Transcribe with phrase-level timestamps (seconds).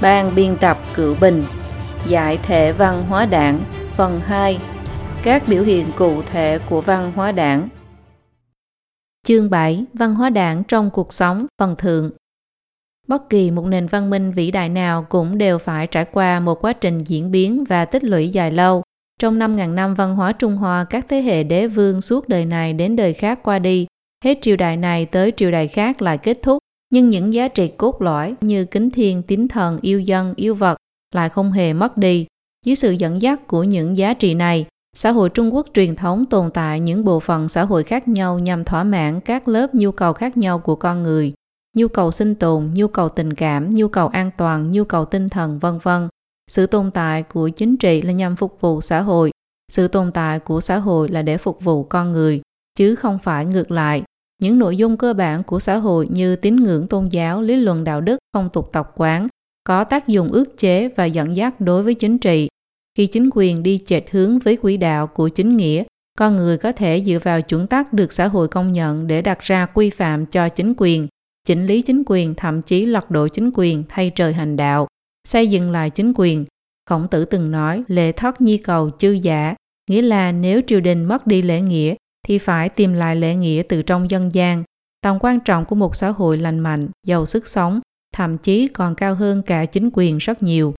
[0.00, 1.44] Ban biên tập Cựu Bình.
[2.06, 3.64] Giải thể văn hóa đảng
[3.96, 4.60] Phần 2
[5.22, 7.68] Các biểu hiện cụ thể của văn hóa đảng.
[9.26, 12.10] Chương 7 Văn hóa đảng trong cuộc sống Phần thượng.
[13.06, 16.64] Bất kỳ một nền văn minh vĩ đại nào cũng đều phải trải qua một
[16.64, 18.82] quá trình diễn biến và tích lũy dài lâu.
[19.20, 22.72] Trong 5.000 năm văn hóa Trung Hoa, các thế hệ đế vương suốt đời này
[22.72, 23.86] đến đời khác qua đi,
[24.24, 26.58] hết triều đại này tới triều đại khác lại kết thúc,
[26.90, 30.76] nhưng những giá trị cốt lõi như kính thiên, tín thần, yêu dân, yêu vật
[31.14, 32.26] lại không hề mất đi.
[32.66, 34.66] Dưới sự dẫn dắt của những giá trị này,
[34.96, 38.38] xã hội Trung Quốc truyền thống tồn tại những bộ phận xã hội khác nhau
[38.38, 41.32] nhằm thỏa mãn các lớp nhu cầu khác nhau của con người,
[41.76, 45.28] nhu cầu sinh tồn, nhu cầu tình cảm, nhu cầu an toàn, nhu cầu tinh
[45.28, 46.08] thần, vân vân.
[46.50, 49.30] Sự tồn tại của chính trị là nhằm phục vụ xã hội,
[49.72, 52.40] sự tồn tại của xã hội là để phục vụ con người,
[52.78, 54.02] chứ không phải ngược lại.
[54.42, 57.84] Những nội dung cơ bản của xã hội như tín ngưỡng tôn giáo, lý luận
[57.84, 59.26] đạo đức, phong tục tập quán
[59.64, 62.48] có tác dụng ước chế và dẫn dắt đối với chính trị.
[62.98, 65.84] Khi chính quyền đi chệch hướng với quỹ đạo của chính nghĩa,
[66.18, 69.40] con người có thể dựa vào chuẩn tắc được xã hội công nhận để đặt
[69.40, 71.08] ra quy phạm cho chính quyền,
[71.46, 74.86] chỉnh lý chính quyền thậm chí lật đổ chính quyền thay trời hành đạo,
[75.28, 76.44] xây dựng lại chính quyền.
[76.90, 79.54] Khổng tử từng nói lệ thất nhi cầu chư giả,
[79.90, 81.94] nghĩa là nếu triều đình mất đi lễ nghĩa
[82.28, 84.62] thì phải tìm lại lễ nghĩa từ trong dân gian.
[85.02, 87.80] Tầm quan trọng của một xã hội lành mạnh, giàu sức sống,
[88.14, 90.74] thậm chí còn cao hơn cả chính quyền rất nhiều.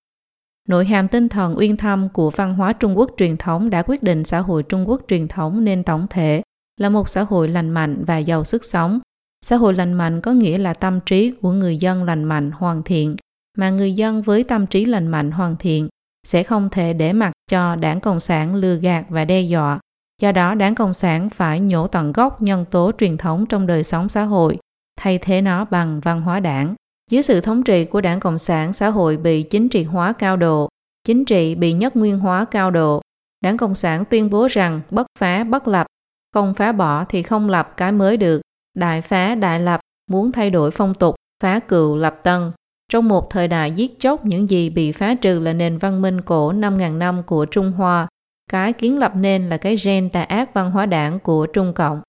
[0.68, 4.04] Nội hàm tinh thần uyên thâm của văn hóa Trung Quốc truyền thống đã quyết
[4.04, 6.42] định xã hội Trung Quốc truyền thống nên tổng thể
[6.78, 9.00] là một xã hội lành mạnh và giàu sức sống.
[9.46, 12.84] Xã hội lành mạnh có nghĩa là tâm trí của người dân lành mạnh, hoàn
[12.84, 13.16] thiện,
[13.58, 15.88] mà người dân với tâm trí lành mạnh, hoàn thiện
[16.28, 19.80] sẽ không thể để mặc cho đảng Cộng sản lừa gạt và đe dọa,
[20.20, 23.84] Do đó, đảng Cộng sản phải nhổ tận gốc nhân tố truyền thống trong đời
[23.84, 24.58] sống xã hội,
[25.00, 26.76] thay thế nó bằng văn hóa đảng.
[27.12, 30.38] Dưới sự thống trị của đảng Cộng sản, xã hội bị chính trị hóa cao
[30.38, 30.70] độ,
[31.04, 33.02] chính trị bị nhất nguyên hóa cao độ.
[33.42, 35.88] Đảng Cộng sản tuyên bố rằng bất phá bất lập,
[36.34, 38.42] không phá bỏ thì không lập cái mới được,
[38.78, 39.80] đại phá đại lập,
[40.12, 42.52] muốn thay đổi phong tục, phá cựu lập tân.
[42.92, 46.22] Trong một thời đại giết chóc những gì bị phá trừ là nền văn minh
[46.22, 48.08] cổ 5.000 năm của Trung Hoa,
[48.50, 52.02] cái kiến lập nên là cái gen tà ác văn hóa đảng của Trung Cộng.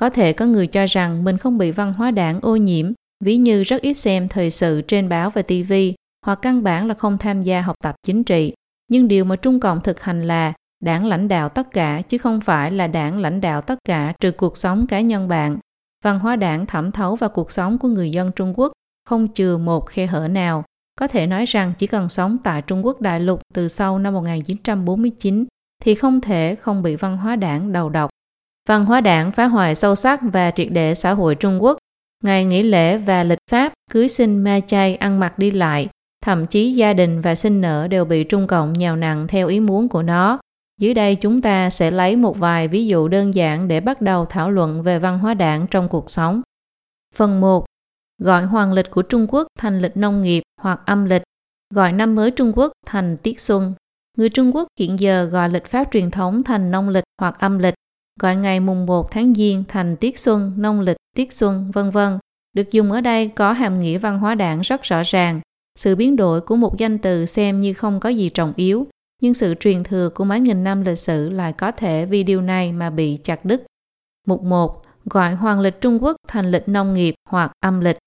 [0.00, 2.92] Có thể có người cho rằng mình không bị văn hóa đảng ô nhiễm,
[3.24, 5.72] ví như rất ít xem thời sự trên báo và TV,
[6.26, 8.54] hoặc căn bản là không tham gia học tập chính trị.
[8.88, 10.52] Nhưng điều mà Trung Cộng thực hành là
[10.84, 14.30] đảng lãnh đạo tất cả chứ không phải là đảng lãnh đạo tất cả trừ
[14.30, 15.58] cuộc sống cá nhân bạn.
[16.04, 18.72] Văn hóa đảng thẩm thấu vào cuộc sống của người dân Trung Quốc
[19.08, 20.64] không chừa một khe hở nào.
[20.98, 24.14] Có thể nói rằng chỉ cần sống tại Trung Quốc đại lục từ sau năm
[24.14, 25.44] 1949
[25.80, 28.10] thì không thể không bị văn hóa đảng đầu độc.
[28.68, 31.78] Văn hóa đảng phá hoại sâu sắc và triệt để xã hội Trung Quốc.
[32.24, 35.88] Ngày nghỉ lễ và lịch pháp, cưới sinh ma chay, ăn mặc đi lại,
[36.24, 39.60] thậm chí gia đình và sinh nở đều bị Trung Cộng nhào nặng theo ý
[39.60, 40.38] muốn của nó.
[40.80, 44.24] Dưới đây chúng ta sẽ lấy một vài ví dụ đơn giản để bắt đầu
[44.24, 46.42] thảo luận về văn hóa đảng trong cuộc sống.
[47.14, 47.64] Phần 1.
[48.18, 51.22] Gọi hoàng lịch của Trung Quốc thành lịch nông nghiệp hoặc âm lịch,
[51.74, 53.74] gọi năm mới Trung Quốc thành tiết xuân
[54.18, 57.58] Người Trung Quốc hiện giờ gọi lịch pháp truyền thống thành nông lịch hoặc âm
[57.58, 57.74] lịch,
[58.20, 62.18] gọi ngày mùng 1 tháng Giêng thành tiết xuân, nông lịch, tiết xuân, vân vân.
[62.52, 65.40] Được dùng ở đây có hàm nghĩa văn hóa đảng rất rõ ràng.
[65.78, 68.86] Sự biến đổi của một danh từ xem như không có gì trọng yếu,
[69.22, 72.40] nhưng sự truyền thừa của mấy nghìn năm lịch sử lại có thể vì điều
[72.40, 73.62] này mà bị chặt đứt.
[74.26, 74.82] Mục 1.
[75.04, 77.98] Gọi hoàng lịch Trung Quốc thành lịch nông nghiệp hoặc âm lịch.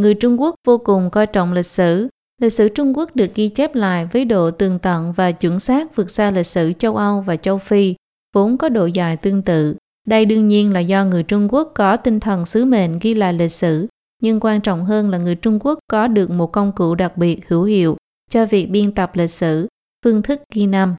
[0.00, 2.08] Người Trung Quốc vô cùng coi trọng lịch sử,
[2.44, 5.96] Lịch sử Trung Quốc được ghi chép lại với độ tường tận và chuẩn xác
[5.96, 7.94] vượt xa lịch sử châu Âu và châu Phi,
[8.34, 9.76] vốn có độ dài tương tự.
[10.06, 13.32] Đây đương nhiên là do người Trung Quốc có tinh thần sứ mệnh ghi lại
[13.32, 13.86] lịch sử,
[14.22, 17.48] nhưng quan trọng hơn là người Trung Quốc có được một công cụ đặc biệt
[17.48, 17.96] hữu hiệu
[18.30, 19.68] cho việc biên tập lịch sử,
[20.04, 20.94] phương thức ghi năm.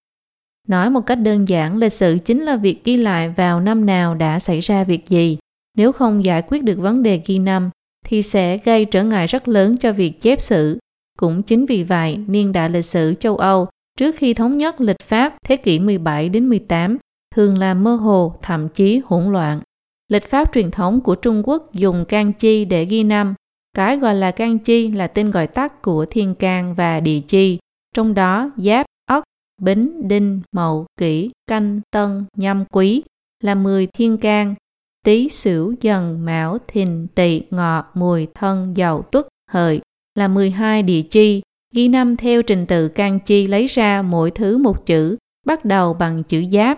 [0.68, 4.16] Nói một cách đơn giản, lịch sử chính là việc ghi lại vào năm nào
[4.16, 5.38] đã xảy ra việc gì.
[5.78, 7.70] Nếu không giải quyết được vấn đề ghi năm,
[8.06, 10.78] thì sẽ gây trở ngại rất lớn cho việc chép sử
[11.20, 13.68] cũng chính vì vậy, niên đại lịch sử châu Âu
[13.98, 16.98] trước khi thống nhất lịch Pháp thế kỷ 17 đến 18
[17.36, 19.62] thường là mơ hồ, thậm chí hỗn loạn.
[20.08, 23.34] Lịch Pháp truyền thống của Trung Quốc dùng can chi để ghi năm.
[23.74, 27.60] Cái gọi là can chi là tên gọi tắt của thiên can và địa chi,
[27.96, 29.24] trong đó giáp, ất,
[29.62, 33.04] bính, đinh, mậu, kỷ, canh, tân, nhâm, quý
[33.44, 34.56] là 10 thiên can,
[35.06, 39.82] tý, sửu, dần, mão, thìn, tỵ, ngọ, mùi, thân, dậu, tuất, hợi
[40.16, 41.42] là 12 địa chi,
[41.74, 45.94] ghi năm theo trình tự can chi lấy ra mỗi thứ một chữ, bắt đầu
[45.94, 46.78] bằng chữ giáp.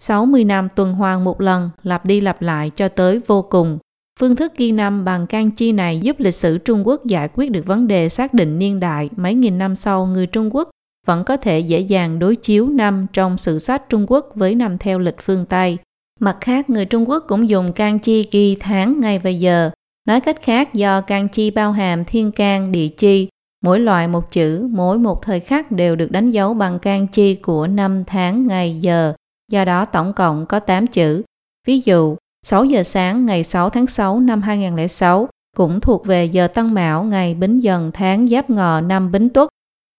[0.00, 3.78] 60 năm tuần hoàn một lần, lặp đi lặp lại cho tới vô cùng.
[4.20, 7.50] Phương thức ghi năm bằng can chi này giúp lịch sử Trung Quốc giải quyết
[7.50, 10.70] được vấn đề xác định niên đại mấy nghìn năm sau người Trung Quốc
[11.06, 14.78] vẫn có thể dễ dàng đối chiếu năm trong sử sách Trung Quốc với năm
[14.78, 15.78] theo lịch phương Tây.
[16.20, 19.70] Mặt khác, người Trung Quốc cũng dùng can chi ghi tháng, ngày và giờ.
[20.08, 23.28] Nói cách khác, do can chi bao hàm thiên can, địa chi,
[23.64, 27.34] mỗi loại một chữ, mỗi một thời khắc đều được đánh dấu bằng can chi
[27.34, 29.12] của năm tháng, ngày, giờ.
[29.52, 31.22] Do đó tổng cộng có 8 chữ.
[31.66, 32.16] Ví dụ,
[32.46, 37.04] 6 giờ sáng ngày 6 tháng 6 năm 2006 cũng thuộc về giờ Tân Mão
[37.04, 39.48] ngày Bính Dần tháng Giáp Ngọ năm Bính Tuất.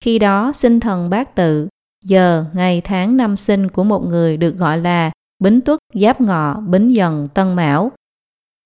[0.04, 1.68] Khi đó, sinh thần bát tự,
[2.04, 6.60] giờ, ngày tháng năm sinh của một người được gọi là Bính Tuất, Giáp Ngọ,
[6.60, 7.92] Bính Dần, Tân Mão.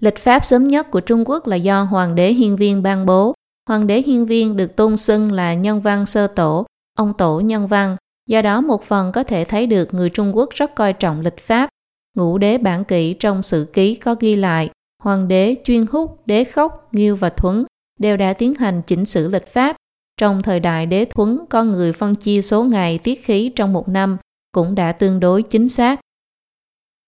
[0.03, 3.35] Lịch pháp sớm nhất của Trung Quốc là do Hoàng đế Hiên Viên ban bố.
[3.69, 6.67] Hoàng đế Hiên Viên được tôn xưng là nhân văn sơ tổ,
[6.99, 7.97] ông tổ nhân văn.
[8.29, 11.39] Do đó một phần có thể thấy được người Trung Quốc rất coi trọng lịch
[11.39, 11.71] pháp.
[12.17, 14.71] Ngũ đế bản kỷ trong sử ký có ghi lại,
[15.03, 17.65] hoàng đế chuyên húc, đế khốc, nghiêu và thuấn
[18.01, 19.77] đều đã tiến hành chỉnh sửa lịch pháp.
[20.21, 23.89] Trong thời đại đế thuấn, con người phân chia số ngày tiết khí trong một
[23.89, 24.17] năm
[24.53, 26.01] cũng đã tương đối chính xác.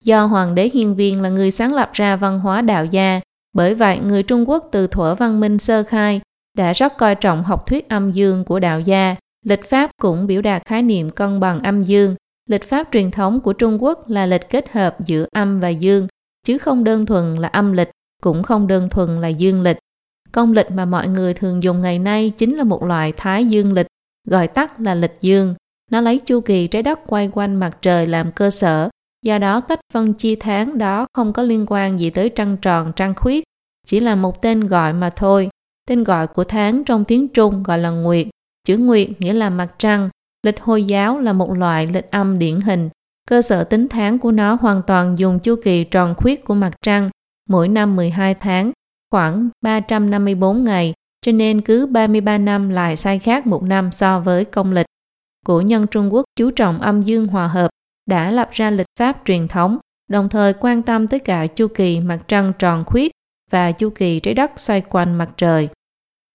[0.03, 3.21] Do Hoàng đế Hiên Viên là người sáng lập ra văn hóa đạo gia,
[3.53, 6.21] bởi vậy người Trung Quốc từ thuở văn minh sơ khai
[6.57, 9.15] đã rất coi trọng học thuyết âm dương của đạo gia.
[9.45, 12.15] Lịch pháp cũng biểu đạt khái niệm cân bằng âm dương.
[12.49, 16.07] Lịch pháp truyền thống của Trung Quốc là lịch kết hợp giữa âm và dương,
[16.45, 17.89] chứ không đơn thuần là âm lịch,
[18.21, 19.77] cũng không đơn thuần là dương lịch.
[20.31, 23.73] Công lịch mà mọi người thường dùng ngày nay chính là một loại thái dương
[23.73, 23.87] lịch,
[24.27, 25.55] gọi tắt là lịch dương.
[25.91, 28.89] Nó lấy chu kỳ trái đất quay quanh mặt trời làm cơ sở,
[29.25, 32.91] Do đó cách phân chia tháng đó không có liên quan gì tới trăng tròn,
[32.95, 33.43] trăng khuyết,
[33.87, 35.49] chỉ là một tên gọi mà thôi.
[35.87, 38.27] Tên gọi của tháng trong tiếng Trung gọi là Nguyệt.
[38.67, 40.09] Chữ Nguyệt nghĩa là mặt trăng.
[40.45, 42.89] Lịch Hồi giáo là một loại lịch âm điển hình.
[43.29, 46.71] Cơ sở tính tháng của nó hoàn toàn dùng chu kỳ tròn khuyết của mặt
[46.81, 47.09] trăng,
[47.49, 48.71] mỗi năm 12 tháng,
[49.11, 50.93] khoảng 354 ngày,
[51.25, 54.85] cho nên cứ 33 năm lại sai khác một năm so với công lịch.
[55.45, 57.69] Cổ nhân Trung Quốc chú trọng âm dương hòa hợp,
[58.11, 59.77] đã lập ra lịch pháp truyền thống,
[60.09, 63.11] đồng thời quan tâm tới cả chu kỳ mặt trăng tròn khuyết
[63.51, 65.69] và chu kỳ trái đất xoay quanh mặt trời.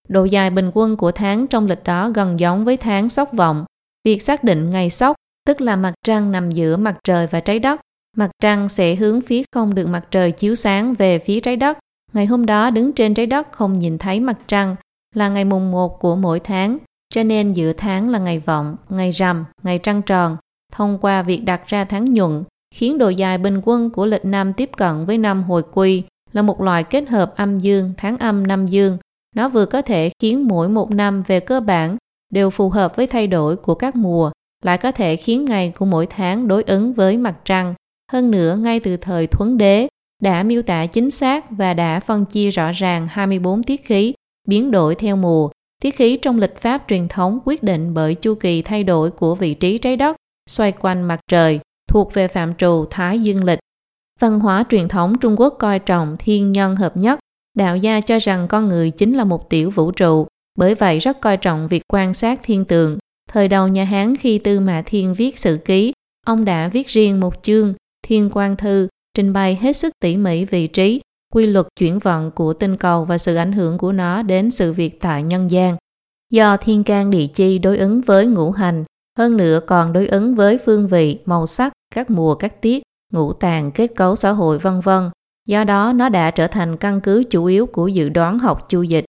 [0.07, 3.65] Độ dài bình quân của tháng trong lịch đó gần giống với tháng sóc vọng.
[4.05, 5.15] Việc xác định ngày sóc,
[5.45, 7.81] tức là mặt trăng nằm giữa mặt trời và trái đất,
[8.17, 11.77] mặt trăng sẽ hướng phía không được mặt trời chiếu sáng về phía trái đất.
[12.13, 14.75] Ngày hôm đó đứng trên trái đất không nhìn thấy mặt trăng
[15.15, 16.77] là ngày mùng 1 của mỗi tháng,
[17.13, 20.37] cho nên giữa tháng là ngày vọng, ngày rằm, ngày trăng tròn,
[20.73, 22.43] thông qua việc đặt ra tháng nhuận,
[22.75, 26.03] khiến độ dài bình quân của lịch năm tiếp cận với năm hồi quy
[26.33, 28.97] là một loại kết hợp âm dương, tháng âm năm dương.
[29.35, 31.97] Nó vừa có thể khiến mỗi một năm về cơ bản
[32.33, 34.31] đều phù hợp với thay đổi của các mùa,
[34.63, 37.73] lại có thể khiến ngày của mỗi tháng đối ứng với mặt trăng.
[38.11, 39.87] Hơn nữa, ngay từ thời thuấn đế,
[40.23, 44.13] đã miêu tả chính xác và đã phân chia rõ ràng 24 tiết khí,
[44.47, 45.49] biến đổi theo mùa.
[45.81, 49.35] Tiết khí trong lịch pháp truyền thống quyết định bởi chu kỳ thay đổi của
[49.35, 50.17] vị trí trái đất
[50.47, 53.59] xoay quanh mặt trời, thuộc về phạm trù Thái Dương lịch.
[54.19, 57.19] Văn hóa truyền thống Trung Quốc coi trọng thiên nhân hợp nhất,
[57.57, 60.27] đạo gia cho rằng con người chính là một tiểu vũ trụ,
[60.57, 62.97] bởi vậy rất coi trọng việc quan sát thiên tượng.
[63.29, 65.93] Thời đầu nhà Hán khi Tư Mã Thiên viết sử ký,
[66.25, 67.73] ông đã viết riêng một chương
[68.07, 71.01] Thiên Quan Thư, trình bày hết sức tỉ mỉ vị trí,
[71.33, 74.73] quy luật chuyển vận của tinh cầu và sự ảnh hưởng của nó đến sự
[74.73, 75.77] việc tại nhân gian.
[76.31, 78.83] Do thiên can địa chi đối ứng với ngũ hành,
[79.17, 82.83] hơn nữa còn đối ứng với phương vị, màu sắc, các mùa các tiết,
[83.13, 85.09] ngũ tàng, kết cấu xã hội vân vân.
[85.47, 88.81] Do đó nó đã trở thành căn cứ chủ yếu của dự đoán học chu
[88.81, 89.05] dịch.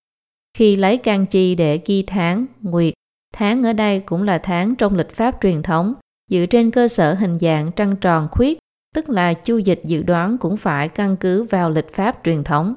[0.58, 2.94] Khi lấy can chi để ghi tháng, nguyệt,
[3.34, 5.94] tháng ở đây cũng là tháng trong lịch pháp truyền thống,
[6.30, 8.58] dựa trên cơ sở hình dạng trăng tròn khuyết,
[8.94, 12.74] tức là chu dịch dự đoán cũng phải căn cứ vào lịch pháp truyền thống.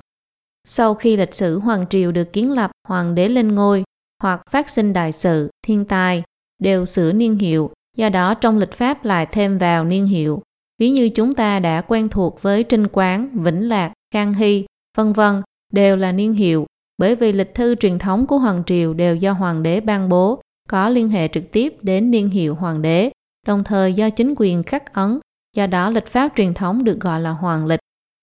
[0.68, 3.84] Sau khi lịch sử Hoàng Triều được kiến lập, Hoàng đế lên ngôi,
[4.24, 6.24] hoặc phát sinh đại sự, thiên tai,
[6.62, 10.42] đều sửa niên hiệu, do đó trong lịch pháp lại thêm vào niên hiệu.
[10.80, 14.66] Ví như chúng ta đã quen thuộc với Trinh Quán, Vĩnh Lạc, Khang Hy,
[14.98, 15.42] vân vân
[15.74, 16.66] đều là niên hiệu,
[16.98, 20.42] bởi vì lịch thư truyền thống của Hoàng Triều đều do Hoàng đế ban bố,
[20.70, 23.12] có liên hệ trực tiếp đến niên hiệu Hoàng đế,
[23.48, 25.20] đồng thời do chính quyền khắc ấn,
[25.56, 27.80] do đó lịch pháp truyền thống được gọi là Hoàng lịch.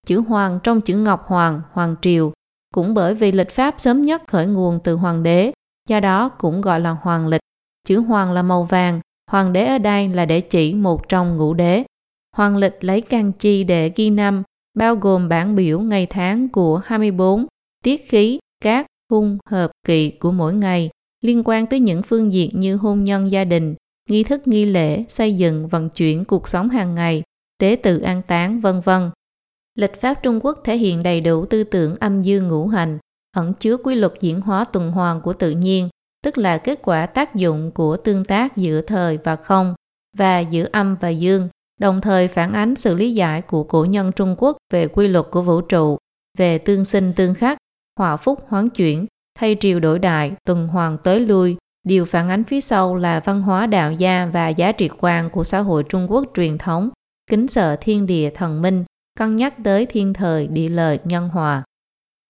[0.07, 2.33] Chữ Hoàng trong chữ Ngọc Hoàng, Hoàng Triều,
[2.75, 5.52] cũng bởi vì lịch pháp sớm nhất khởi nguồn từ Hoàng đế,
[5.88, 7.40] do đó cũng gọi là Hoàng lịch.
[7.88, 11.54] Chữ hoàng là màu vàng, hoàng đế ở đây là để chỉ một trong ngũ
[11.54, 11.85] đế.
[12.37, 14.42] Hoàng lịch lấy can chi để ghi năm,
[14.75, 17.47] bao gồm bản biểu ngày tháng của 24,
[17.85, 20.90] tiết khí, các, hung, hợp, kỵ của mỗi ngày,
[21.25, 23.75] liên quan tới những phương diện như hôn nhân gia đình,
[24.11, 27.23] nghi thức nghi lễ, xây dựng, vận chuyển cuộc sống hàng ngày,
[27.59, 29.11] tế tự an táng, vân vân.
[29.75, 32.99] Lịch pháp Trung Quốc thể hiện đầy đủ tư tưởng âm dương ngũ hành,
[33.37, 35.88] ẩn chứa quy luật diễn hóa tuần hoàn của tự nhiên,
[36.25, 39.75] tức là kết quả tác dụng của tương tác giữa thời và không
[40.16, 41.48] và giữa âm và dương,
[41.80, 45.26] đồng thời phản ánh sự lý giải của cổ nhân Trung Quốc về quy luật
[45.30, 45.98] của vũ trụ,
[46.38, 47.58] về tương sinh tương khắc,
[47.98, 49.06] hòa phúc hoán chuyển,
[49.38, 53.42] thay triều đổi đại, tuần hoàn tới lui, điều phản ánh phía sau là văn
[53.42, 56.90] hóa đạo gia và giá trị quan của xã hội Trung Quốc truyền thống,
[57.30, 58.84] kính sợ thiên địa thần minh,
[59.18, 61.62] cân nhắc tới thiên thời địa lợi nhân hòa.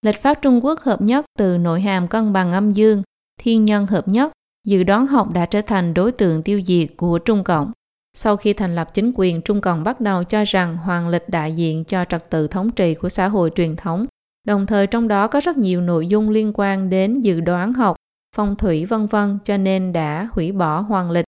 [0.02, 3.02] Lịch pháp Trung Quốc hợp nhất từ nội hàm cân bằng âm dương,
[3.38, 4.32] thiên nhân hợp nhất,
[4.66, 7.72] dự đoán học đã trở thành đối tượng tiêu diệt của Trung Cộng.
[8.16, 11.52] Sau khi thành lập chính quyền, Trung Cộng bắt đầu cho rằng hoàng lịch đại
[11.52, 14.06] diện cho trật tự thống trị của xã hội truyền thống,
[14.46, 17.96] đồng thời trong đó có rất nhiều nội dung liên quan đến dự đoán học,
[18.36, 21.24] phong thủy vân vân cho nên đã hủy bỏ hoàng lịch,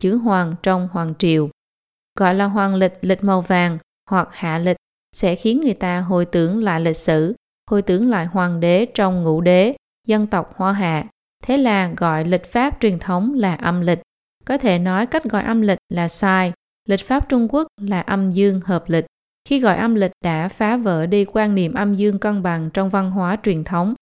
[0.00, 1.48] chữ hoàng trong hoàng triều.
[2.18, 3.78] Gọi là hoàng lịch lịch màu vàng
[4.10, 4.76] hoặc hạ lịch
[5.12, 7.34] sẽ khiến người ta hồi tưởng lại lịch sử,
[7.70, 11.06] hồi tưởng lại hoàng đế trong ngũ đế, dân tộc Hoa Hạ.
[11.46, 13.98] Thế là gọi lịch pháp truyền thống là âm lịch.
[14.44, 16.52] Có thể nói cách gọi âm lịch là sai,
[16.88, 19.04] lịch pháp Trung Quốc là âm dương hợp lịch.
[19.48, 22.90] Khi gọi âm lịch đã phá vỡ đi quan niệm âm dương cân bằng trong
[22.90, 23.94] văn hóa truyền thống.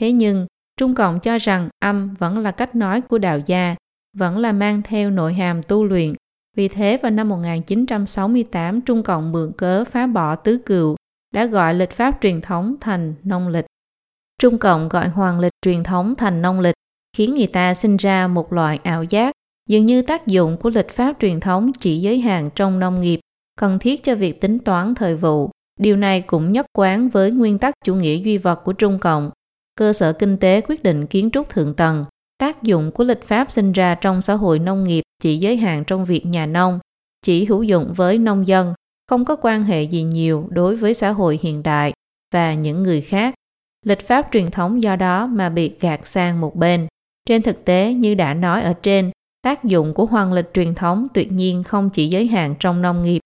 [0.00, 3.76] Thế nhưng, Trung Cộng cho rằng âm vẫn là cách nói của đạo gia,
[4.16, 6.12] vẫn là mang theo nội hàm tu luyện.
[6.56, 10.96] Vì thế vào năm 1968, Trung Cộng mượn cớ phá bỏ tứ cựu,
[11.34, 13.66] đã gọi lịch pháp truyền thống thành nông lịch.
[14.38, 16.74] Trung Cộng gọi hoàng lịch truyền thống thành nông lịch,
[17.16, 19.32] khiến người ta sinh ra một loại ảo giác,
[19.68, 23.20] dường như tác dụng của lịch pháp truyền thống chỉ giới hạn trong nông nghiệp,
[23.60, 25.50] cần thiết cho việc tính toán thời vụ.
[25.80, 29.30] Điều này cũng nhất quán với nguyên tắc chủ nghĩa duy vật của Trung Cộng.
[29.74, 32.04] Cơ sở kinh tế quyết định kiến trúc thượng tầng.
[32.38, 35.84] Tác dụng của lịch pháp sinh ra trong xã hội nông nghiệp chỉ giới hạn
[35.84, 36.78] trong việc nhà nông,
[37.22, 38.74] chỉ hữu dụng với nông dân,
[39.08, 41.92] không có quan hệ gì nhiều đối với xã hội hiện đại
[42.34, 43.34] và những người khác.
[43.86, 46.86] Lịch pháp truyền thống do đó mà bị gạt sang một bên.
[47.28, 49.10] Trên thực tế, như đã nói ở trên,
[49.42, 53.02] tác dụng của hoàng lịch truyền thống tuyệt nhiên không chỉ giới hạn trong nông
[53.02, 53.20] nghiệp.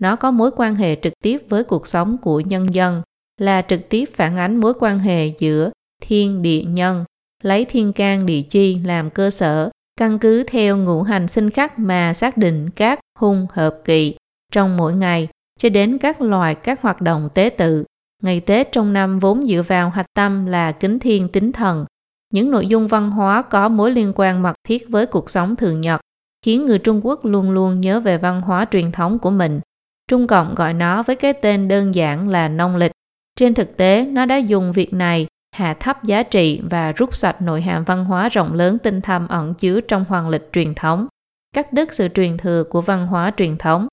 [0.00, 3.02] Nó có mối quan hệ trực tiếp với cuộc sống của nhân dân,
[3.40, 5.70] là trực tiếp phản ánh mối quan hệ giữa
[6.02, 7.04] thiên địa nhân,
[7.42, 11.78] lấy thiên can địa chi làm cơ sở, căn cứ theo ngũ hành sinh khắc
[11.78, 14.14] mà xác định các hung hợp kỵ
[14.52, 15.28] trong mỗi ngày
[15.58, 17.84] cho đến các loài các hoạt động tế tự.
[18.22, 21.84] Ngày Tết trong năm vốn dựa vào hạch tâm là kính thiên tính thần.
[22.32, 25.80] Những nội dung văn hóa có mối liên quan mật thiết với cuộc sống thường
[25.80, 26.00] nhật,
[26.44, 29.60] khiến người Trung Quốc luôn luôn nhớ về văn hóa truyền thống của mình.
[30.08, 32.92] Trung Cộng gọi nó với cái tên đơn giản là nông lịch.
[33.36, 37.42] Trên thực tế, nó đã dùng việc này hạ thấp giá trị và rút sạch
[37.42, 41.06] nội hàm văn hóa rộng lớn tinh thâm ẩn chứa trong hoàng lịch truyền thống,
[41.54, 43.86] cắt đứt sự truyền thừa của văn hóa truyền thống.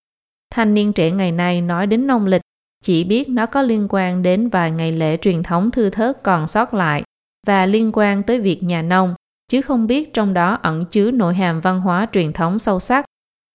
[0.53, 2.41] Thanh niên trẻ ngày nay nói đến nông lịch,
[2.83, 6.47] chỉ biết nó có liên quan đến vài ngày lễ truyền thống thư thớt còn
[6.47, 7.03] sót lại
[7.47, 9.15] và liên quan tới việc nhà nông,
[9.49, 13.05] chứ không biết trong đó ẩn chứa nội hàm văn hóa truyền thống sâu sắc.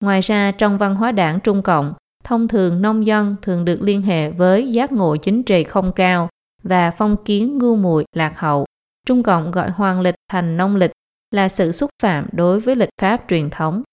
[0.03, 4.01] Ngoài ra, trong văn hóa đảng Trung Cộng, thông thường nông dân thường được liên
[4.01, 6.29] hệ với giác ngộ chính trị không cao
[6.63, 8.65] và phong kiến ngu muội lạc hậu.
[9.07, 10.91] Trung Cộng gọi hoàng lịch thành nông lịch
[11.31, 13.83] là sự xúc phạm đối với lịch pháp truyền thống.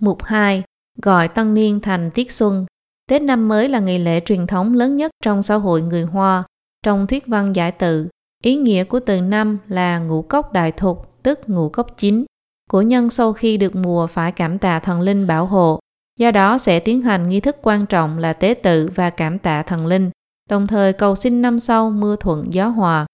[0.00, 0.62] Mục 2.
[1.02, 2.66] Gọi tân niên thành tiết xuân.
[3.08, 6.44] Tết năm mới là ngày lễ truyền thống lớn nhất trong xã hội người Hoa.
[6.84, 8.08] Trong thuyết văn giải tự,
[8.44, 12.24] ý nghĩa của từ năm là ngũ cốc đại thục, tức ngũ cốc chính
[12.70, 15.80] Cổ nhân sau khi được mùa phải cảm tạ thần linh bảo hộ,
[16.18, 19.62] do đó sẽ tiến hành nghi thức quan trọng là tế tự và cảm tạ
[19.62, 20.10] thần linh
[20.48, 23.06] đồng thời cầu xin năm sau mưa thuận gió hòa.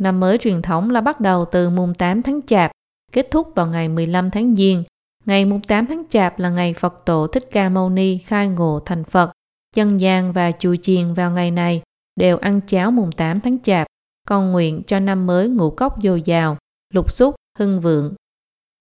[0.00, 2.70] Năm mới truyền thống là bắt đầu từ mùng 8 tháng Chạp,
[3.12, 4.84] kết thúc vào ngày 15 tháng Giêng.
[5.24, 8.80] Ngày mùng 8 tháng Chạp là ngày Phật tổ Thích Ca Mâu Ni khai ngộ
[8.84, 9.32] thành Phật.
[9.76, 11.82] Dân gian và chùa chiền vào ngày này
[12.20, 13.86] đều ăn cháo mùng 8 tháng Chạp,
[14.28, 16.56] con nguyện cho năm mới ngũ cốc dồi dào,
[16.92, 18.14] lục xúc, hưng vượng.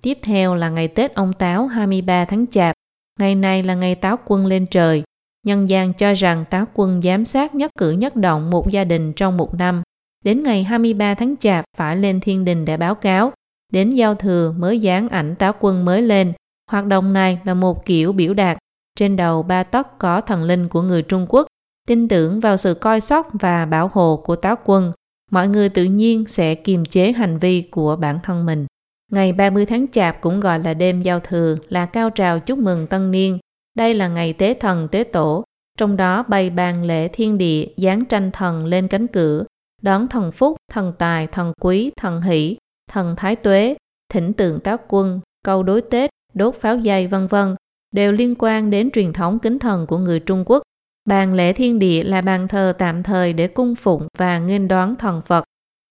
[0.02, 2.76] Tiếp theo là ngày Tết ông Táo 23 tháng Chạp.
[3.20, 5.04] Ngày này là ngày táo quân lên trời,
[5.44, 9.14] Nhân gian cho rằng táo quân giám sát nhất cử nhất động một gia đình
[9.14, 9.82] trong một năm.
[10.26, 13.32] Đến ngày 23 tháng Chạp phải lên thiên đình để báo cáo.
[13.72, 16.34] Đến giao thừa mới dán ảnh táo quân mới lên.
[16.72, 18.58] Hoạt động này là một kiểu biểu đạt.
[19.00, 21.48] Trên đầu ba tóc có thần linh của người Trung Quốc.
[21.88, 24.92] Tin tưởng vào sự coi sóc và bảo hộ của táo quân.
[25.34, 28.66] Mọi người tự nhiên sẽ kiềm chế hành vi của bản thân mình.
[29.12, 32.88] Ngày 30 tháng Chạp cũng gọi là đêm giao thừa là cao trào chúc mừng
[32.88, 33.40] tân niên
[33.78, 35.44] đây là ngày tế thần tế tổ,
[35.78, 39.44] trong đó bày bàn lễ thiên địa dán tranh thần lên cánh cửa,
[39.82, 42.56] đón thần phúc, thần tài, thần quý, thần hỷ,
[42.92, 43.76] thần thái tuế,
[44.14, 47.56] thỉnh tượng táo quân, câu đối Tết, đốt pháo dây vân vân
[47.92, 50.64] đều liên quan đến truyền thống kính thần của người Trung Quốc.
[51.06, 54.96] Bàn lễ thiên địa là bàn thờ tạm thời để cung phụng và nghênh đón
[54.96, 55.44] thần Phật.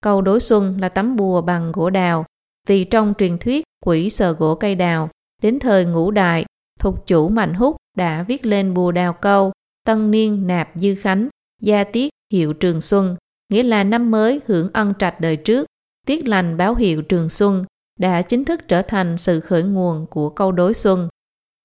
[0.02, 2.24] Cầu đối xuân là tấm bùa bằng gỗ đào,
[2.68, 5.10] vì trong truyền thuyết quỷ sờ gỗ cây đào,
[5.42, 6.44] đến thời ngũ đại,
[6.80, 9.52] thuộc chủ Mạnh Húc đã viết lên bùa đào câu
[9.86, 11.28] Tân Niên Nạp Dư Khánh,
[11.60, 13.16] gia tiết hiệu Trường Xuân,
[13.52, 15.66] nghĩa là năm mới hưởng ân trạch đời trước,
[16.06, 17.64] tiết lành báo hiệu Trường Xuân,
[17.98, 21.08] đã chính thức trở thành sự khởi nguồn của câu đối xuân.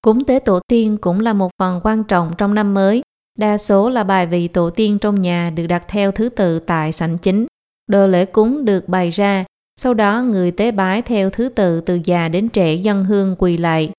[0.01, 3.01] Cúng tế tổ tiên cũng là một phần quan trọng trong năm mới.
[3.38, 6.91] Đa số là bài vị tổ tiên trong nhà được đặt theo thứ tự tại
[6.91, 7.46] sảnh chính.
[7.88, 9.46] Đồ lễ cúng được bày ra,
[9.82, 13.58] sau đó người tế bái theo thứ tự từ già đến trẻ dân hương quỳ
[13.58, 13.91] lại.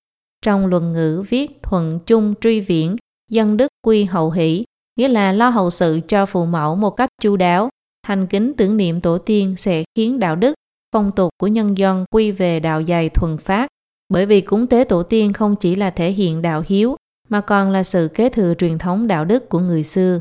[0.45, 2.95] Trong luận ngữ viết thuận chung truy viễn,
[3.31, 4.63] dân đức quy hậu hỷ,
[4.95, 7.69] nghĩa là lo hậu sự cho phụ mẫu một cách chu đáo.
[8.07, 10.53] Thành kính tưởng niệm tổ tiên sẽ khiến đạo đức,
[10.93, 13.67] phong tục của nhân dân quy về đạo dày thuần phát.
[14.09, 16.95] Bởi vì cúng tế tổ tiên không chỉ là thể hiện đạo hiếu,
[17.29, 20.19] mà còn là sự kế thừa truyền thống đạo đức của người xưa.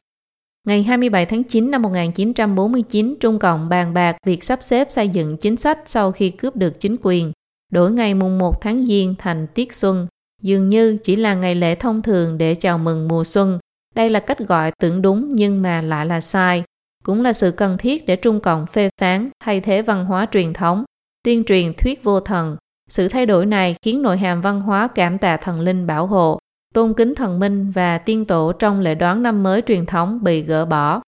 [0.67, 5.37] Ngày 27 tháng 9 năm 1949, Trung Cộng bàn bạc việc sắp xếp xây dựng
[5.37, 7.33] chính sách sau khi cướp được chính quyền,
[7.73, 10.07] đổi ngày mùng 1 tháng Giêng thành tiết xuân,
[10.43, 13.59] dường như chỉ là ngày lễ thông thường để chào mừng mùa xuân.
[13.95, 16.63] Đây là cách gọi tưởng đúng nhưng mà lại là sai,
[17.05, 20.53] cũng là sự cần thiết để Trung Cộng phê phán thay thế văn hóa truyền
[20.53, 20.85] thống,
[21.25, 22.57] tuyên truyền thuyết vô thần.
[22.89, 26.39] Sự thay đổi này khiến nội hàm văn hóa cảm tạ thần linh bảo hộ,
[26.75, 30.43] tôn kính thần minh và tiên tổ trong lễ đoán năm mới truyền thống bị
[30.43, 31.01] gỡ bỏ.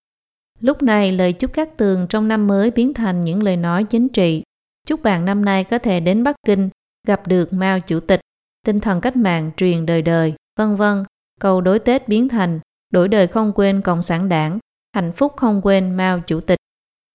[0.61, 4.09] Lúc này, lời chúc các tường trong năm mới biến thành những lời nói chính
[4.09, 4.43] trị.
[4.87, 6.69] Chúc bạn năm nay có thể đến Bắc Kinh,
[7.07, 8.21] gặp được Mao Chủ tịch,
[8.67, 11.05] tinh thần cách mạng truyền đời đời, vân vân.
[11.41, 12.61] Cầu đối Tết biến thành,
[12.93, 14.59] đổi đời không quên Cộng sản đảng,
[14.95, 16.59] hạnh phúc không quên Mao Chủ tịch.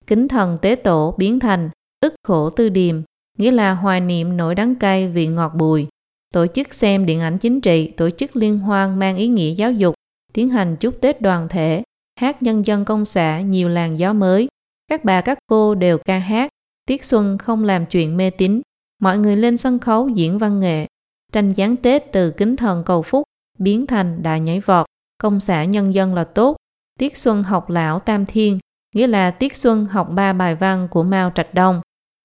[0.08, 3.02] Kính thần tế tổ biến thành, ức khổ tư điềm,
[3.38, 5.88] nghĩa là hoài niệm nỗi đắng cay vị ngọt bùi.
[6.36, 9.72] Tổ chức xem điện ảnh chính trị, tổ chức liên hoan mang ý nghĩa giáo
[9.72, 9.96] dục,
[10.34, 11.84] tiến hành chúc Tết đoàn thể,
[12.20, 14.48] hát nhân dân công xã nhiều làn gió mới.
[14.88, 16.50] Các bà các cô đều ca hát,
[16.88, 18.62] Tiết Xuân không làm chuyện mê tín,
[19.00, 20.88] mọi người lên sân khấu diễn văn nghệ,
[21.32, 23.24] tranh gián Tết từ kính thần cầu phúc
[23.60, 24.86] biến thành đại nhảy vọt,
[25.18, 26.58] công xã nhân dân là tốt,
[27.00, 28.60] Tiết Xuân học lão Tam Thiên,
[28.96, 31.82] nghĩa là Tiết Xuân học ba bài văn của Mao Trạch Đông,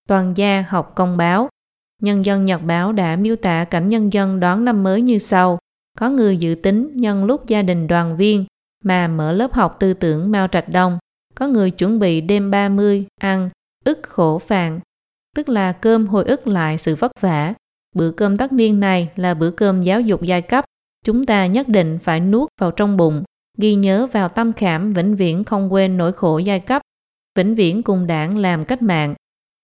[0.09, 1.49] toàn gia học công báo.
[2.01, 5.59] Nhân dân Nhật Báo đã miêu tả cảnh nhân dân đón năm mới như sau.
[5.99, 8.45] Có người dự tính nhân lúc gia đình đoàn viên
[8.85, 10.99] mà mở lớp học tư tưởng Mao Trạch Đông.
[11.35, 13.49] Có người chuẩn bị đêm 30 ăn
[13.85, 14.81] ức khổ phạn,
[15.37, 17.55] tức là cơm hồi ức lại sự vất vả.
[17.97, 20.65] Bữa cơm tất niên này là bữa cơm giáo dục giai cấp.
[21.05, 23.25] Chúng ta nhất định phải nuốt vào trong bụng
[23.59, 26.83] ghi nhớ vào tâm khảm vĩnh viễn không quên nỗi khổ giai cấp,
[27.37, 29.15] vĩnh viễn cùng đảng làm cách mạng.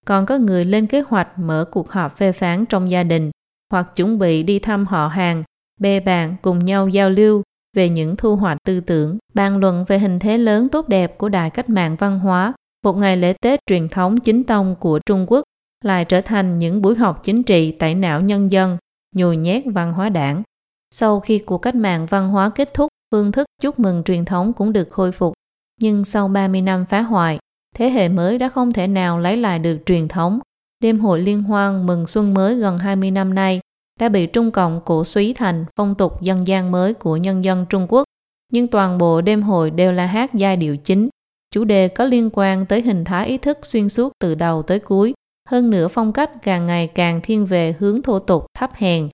[0.07, 3.31] Còn có người lên kế hoạch mở cuộc họp phê phán trong gia đình
[3.73, 5.42] hoặc chuẩn bị đi thăm họ hàng,
[5.81, 7.42] bè bạn cùng nhau giao lưu
[7.77, 11.29] về những thu hoạch tư tưởng, bàn luận về hình thế lớn tốt đẹp của
[11.29, 12.53] đại cách mạng văn hóa,
[12.85, 15.42] một ngày lễ Tết truyền thống chính tông của Trung Quốc
[15.85, 18.79] lại trở thành những buổi học chính trị tẩy não nhân dân,
[19.14, 20.42] nhồi nhét văn hóa đảng.
[20.90, 24.53] Sau khi cuộc cách mạng văn hóa kết thúc, phương thức chúc mừng truyền thống
[24.53, 25.33] cũng được khôi phục.
[25.81, 27.38] Nhưng sau 30 năm phá hoại,
[27.77, 30.39] thế hệ mới đã không thể nào lấy lại được truyền thống.
[30.83, 33.61] Đêm hội liên hoan mừng xuân mới gần 20 năm nay
[34.01, 37.67] đã bị Trung Cộng cổ suý thành phong tục dân gian mới của nhân dân
[37.69, 38.05] Trung Quốc.
[38.53, 41.09] Nhưng toàn bộ đêm hội đều là hát giai điệu chính.
[41.55, 44.79] Chủ đề có liên quan tới hình thái ý thức xuyên suốt từ đầu tới
[44.79, 45.15] cuối.
[45.49, 49.09] Hơn nữa phong cách càng ngày càng thiên về hướng thô tục thấp hèn,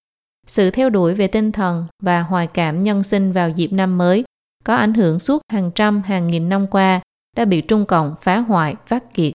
[0.46, 4.24] sự theo đuổi về tinh thần và hoài cảm nhân sinh vào dịp năm mới
[4.64, 7.00] có ảnh hưởng suốt hàng trăm hàng nghìn năm qua
[7.36, 9.32] đã bị Trung Cộng phá hoại phát kiệt.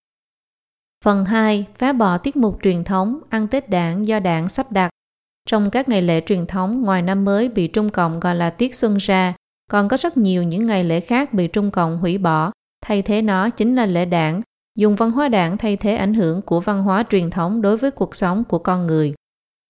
[1.06, 1.66] Phần 2.
[1.78, 4.90] Phá bỏ tiết mục truyền thống ăn Tết đảng do đảng sắp đặt.
[5.46, 8.76] Trong các ngày lễ truyền thống ngoài năm mới bị Trung Cộng gọi là tiết
[8.76, 9.34] xuân ra,
[9.72, 12.52] còn có rất nhiều những ngày lễ khác bị Trung Cộng hủy bỏ,
[12.86, 14.42] thay thế nó chính là lễ đảng,
[14.76, 17.92] dùng văn hóa đảng thay thế ảnh hưởng của văn hóa truyền thống đối với
[17.92, 19.14] cuộc sống của con người.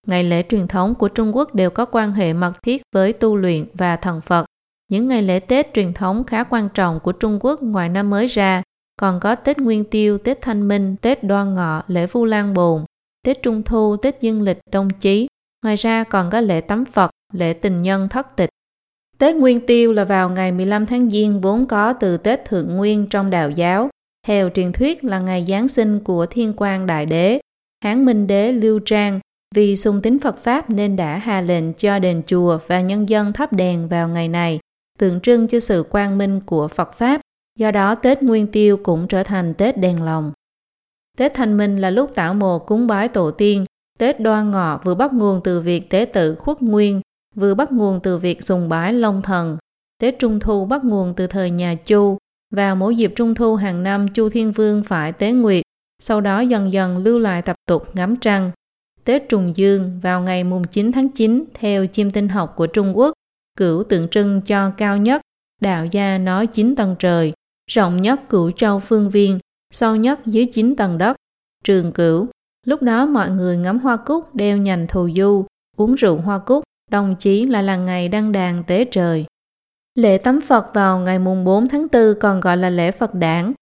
[0.08, 3.36] Ngày lễ truyền thống của Trung Quốc đều có quan hệ mật thiết với tu
[3.36, 4.46] luyện và thần Phật.
[4.92, 8.28] Những ngày lễ Tết truyền thống khá quan trọng của Trung Quốc ngoài năm mới
[8.28, 8.64] ra,
[9.02, 12.86] còn có Tết Nguyên Tiêu, Tết Thanh Minh, Tết Đoan Ngọ, lễ Vu Lan Bồn,
[13.26, 15.28] Tết Trung Thu, Tết Dương Lịch, Đông Chí.
[15.64, 18.50] Ngoài ra còn có lễ tắm Phật, lễ tình nhân thất tịch.
[19.18, 23.08] Tết Nguyên Tiêu là vào ngày 15 tháng Giêng vốn có từ Tết Thượng Nguyên
[23.10, 23.90] trong đạo giáo.
[24.28, 27.40] Theo truyền thuyết là ngày Giáng sinh của Thiên Quang Đại Đế.
[27.84, 29.20] Hán Minh Đế Lưu Trang
[29.56, 33.34] vì sung tín Phật Pháp nên đã hạ lệnh cho đền chùa và nhân dân
[33.34, 34.60] thắp đèn vào ngày này,
[34.98, 37.22] tượng trưng cho sự quang minh của Phật Pháp.
[37.60, 40.32] Do đó Tết Nguyên Tiêu cũng trở thành Tết đèn lồng.
[41.18, 43.66] Tết Thanh Minh là lúc tạo mồ cúng bái tổ tiên.
[44.00, 47.02] Tết Đoan Ngọ vừa bắt nguồn từ việc tế tự khuất nguyên,
[47.36, 49.58] vừa bắt nguồn từ việc sùng bái Long Thần.
[50.02, 52.18] Tết Trung Thu bắt nguồn từ thời nhà Chu.
[52.56, 55.64] Vào mỗi dịp Trung Thu hàng năm Chu Thiên Vương phải tế nguyệt,
[56.00, 58.52] sau đó dần dần lưu lại tập tục ngắm trăng.
[59.04, 62.98] Tết Trùng Dương vào ngày mùng 9 tháng 9 theo chiêm tinh học của Trung
[62.98, 63.14] Quốc,
[63.58, 65.22] cửu tượng trưng cho cao nhất,
[65.62, 67.34] đạo gia nói chín tầng trời,
[67.72, 69.40] rộng nhất cửu châu phương viên,
[69.74, 71.16] sâu nhất dưới chín tầng đất,
[71.64, 72.28] trường cửu.
[72.66, 75.46] Lúc đó mọi người ngắm hoa cúc đeo nhành thù du,
[75.78, 79.26] uống rượu hoa cúc, đồng chí là là ngày đăng đàn tế trời.
[79.96, 83.54] Lễ tắm Phật vào ngày mùng 4 tháng 4 còn gọi là lễ Phật đản.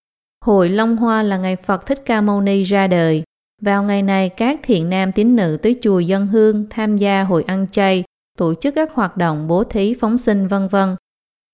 [0.46, 3.24] Hội Long Hoa là ngày Phật Thích Ca Mâu Ni ra đời.
[3.62, 7.44] Vào ngày này, các thiện nam tín nữ tới chùa dân hương, tham gia hội
[7.44, 8.04] ăn chay,
[8.38, 10.96] tổ chức các hoạt động bố thí phóng sinh vân vân.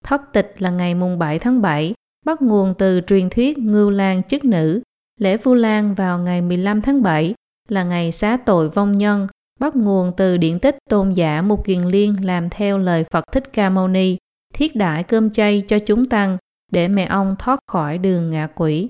[0.04, 1.94] Thất tịch là ngày mùng 7 tháng 7,
[2.26, 4.82] bắt nguồn từ truyền thuyết Ngưu Lan chức nữ.
[5.20, 7.34] Lễ Vu Lan vào ngày 15 tháng 7
[7.70, 9.28] là ngày xá tội vong nhân,
[9.60, 13.54] bắt nguồn từ điển tích tôn giả Mục Kiền Liên làm theo lời Phật Thích
[13.54, 14.18] Ca Mâu Ni,
[14.54, 16.38] thiết đại cơm chay cho chúng tăng
[16.72, 18.90] để mẹ ông thoát khỏi đường ngạ quỷ.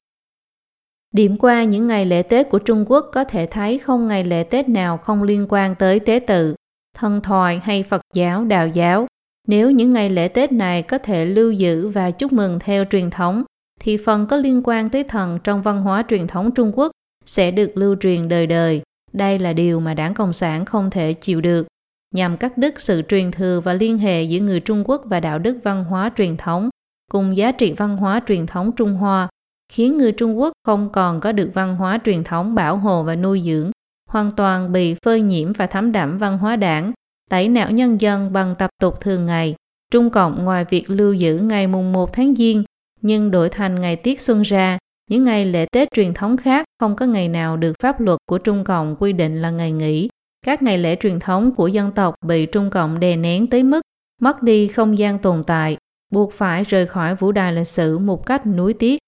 [1.11, 4.43] Điểm qua những ngày lễ Tết của Trung Quốc có thể thấy không ngày lễ
[4.43, 6.55] Tết nào không liên quan tới tế tự,
[6.97, 9.07] thân thoại hay Phật giáo, đạo giáo.
[9.47, 13.09] Nếu những ngày lễ Tết này có thể lưu giữ và chúc mừng theo truyền
[13.09, 13.43] thống,
[13.79, 16.91] thì phần có liên quan tới thần trong văn hóa truyền thống Trung Quốc
[17.25, 18.81] sẽ được lưu truyền đời đời.
[19.13, 21.67] Đây là điều mà đảng Cộng sản không thể chịu được.
[22.15, 25.39] Nhằm cắt đứt sự truyền thừa và liên hệ giữa người Trung Quốc và đạo
[25.39, 26.69] đức văn hóa truyền thống,
[27.11, 29.29] cùng giá trị văn hóa truyền thống Trung Hoa,
[29.73, 33.15] khiến người Trung Quốc không còn có được văn hóa truyền thống bảo hộ và
[33.15, 33.71] nuôi dưỡng,
[34.11, 36.91] hoàn toàn bị phơi nhiễm và thấm đẫm văn hóa đảng,
[37.29, 39.55] tẩy não nhân dân bằng tập tục thường ngày.
[39.91, 42.63] Trung Cộng ngoài việc lưu giữ ngày mùng 1 tháng Giêng,
[43.01, 44.77] nhưng đổi thành ngày tiết xuân ra,
[45.09, 48.37] những ngày lễ Tết truyền thống khác không có ngày nào được pháp luật của
[48.37, 50.09] Trung Cộng quy định là ngày nghỉ.
[50.45, 53.81] Các ngày lễ truyền thống của dân tộc bị Trung Cộng đè nén tới mức
[54.21, 55.77] mất đi không gian tồn tại,
[56.11, 58.99] buộc phải rời khỏi vũ đài lịch sử một cách nuối tiếc.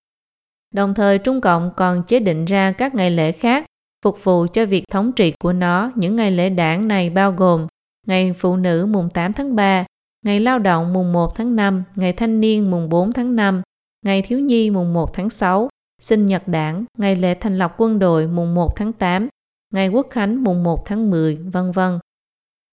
[0.73, 3.65] Đồng thời Trung Cộng còn chế định ra các ngày lễ khác
[4.03, 5.91] phục vụ cho việc thống trị của nó.
[5.95, 7.67] Những ngày lễ đảng này bao gồm
[8.07, 9.85] ngày phụ nữ mùng 8 tháng 3,
[10.25, 13.61] ngày lao động mùng 1 tháng 5, ngày thanh niên mùng 4 tháng 5,
[14.05, 15.69] ngày thiếu nhi mùng 1 tháng 6,
[16.01, 19.27] sinh nhật đảng, ngày lễ thành lập quân đội mùng 1 tháng 8,
[19.73, 21.99] ngày quốc khánh mùng 1 tháng 10, vân vân.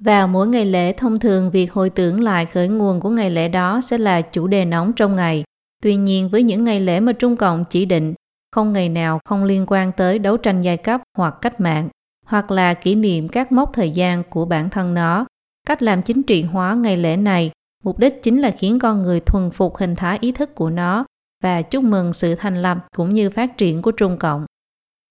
[0.03, 3.49] Vào mỗi ngày lễ thông thường việc hồi tưởng lại khởi nguồn của ngày lễ
[3.49, 5.45] đó sẽ là chủ đề nóng trong ngày.
[5.83, 8.15] Tuy nhiên với những ngày lễ mà Trung Cộng chỉ định,
[8.53, 11.89] không ngày nào không liên quan tới đấu tranh giai cấp hoặc cách mạng,
[12.27, 15.27] hoặc là kỷ niệm các mốc thời gian của bản thân nó.
[15.67, 17.51] Cách làm chính trị hóa ngày lễ này,
[17.85, 21.05] mục đích chính là khiến con người thuần phục hình thái ý thức của nó
[21.43, 24.47] và chúc mừng sự thành lập cũng như phát triển của Trung Cộng.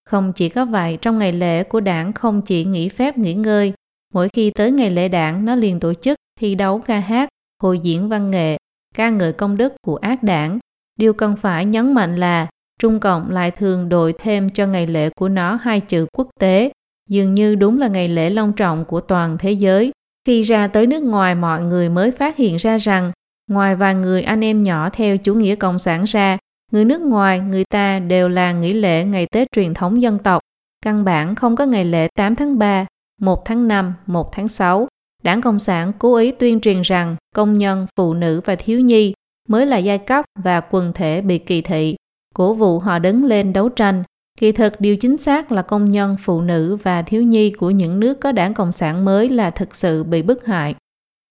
[0.05, 3.73] Không chỉ có vậy, trong ngày lễ của đảng không chỉ nghỉ phép nghỉ ngơi,
[4.13, 7.29] mỗi khi tới ngày lễ đảng nó liền tổ chức thi đấu ca hát,
[7.61, 8.57] hội diễn văn nghệ,
[8.95, 10.59] ca ngợi công đức của ác đảng.
[10.99, 12.47] Điều cần phải nhấn mạnh là
[12.79, 16.71] Trung Cộng lại thường đội thêm cho ngày lễ của nó hai chữ quốc tế,
[17.09, 19.91] dường như đúng là ngày lễ long trọng của toàn thế giới.
[20.27, 23.11] Khi ra tới nước ngoài mọi người mới phát hiện ra rằng
[23.49, 26.37] ngoài vài người anh em nhỏ theo chủ nghĩa cộng sản ra,
[26.71, 30.41] người nước ngoài người ta đều là nghỉ lễ ngày Tết truyền thống dân tộc.
[30.85, 32.85] Căn bản không có ngày lễ 8 tháng 3,
[33.21, 34.87] 1 tháng 5, 1 tháng 6.
[35.23, 39.13] Đảng Cộng sản cố ý tuyên truyền rằng công nhân, phụ nữ và thiếu nhi
[39.47, 41.95] mới là giai cấp và quần thể bị kỳ thị,
[42.35, 44.03] cổ vụ họ đứng lên đấu tranh.
[44.39, 47.99] Kỳ thực điều chính xác là công nhân, phụ nữ và thiếu nhi của những
[47.99, 50.75] nước có đảng Cộng sản mới là thực sự bị bức hại.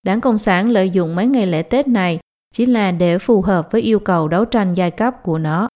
[0.02, 2.18] Đảng Cộng sản lợi dụng mấy ngày lễ Tết này
[2.54, 5.68] chỉ là để phù hợp với yêu cầu đấu tranh giai cấp của nó.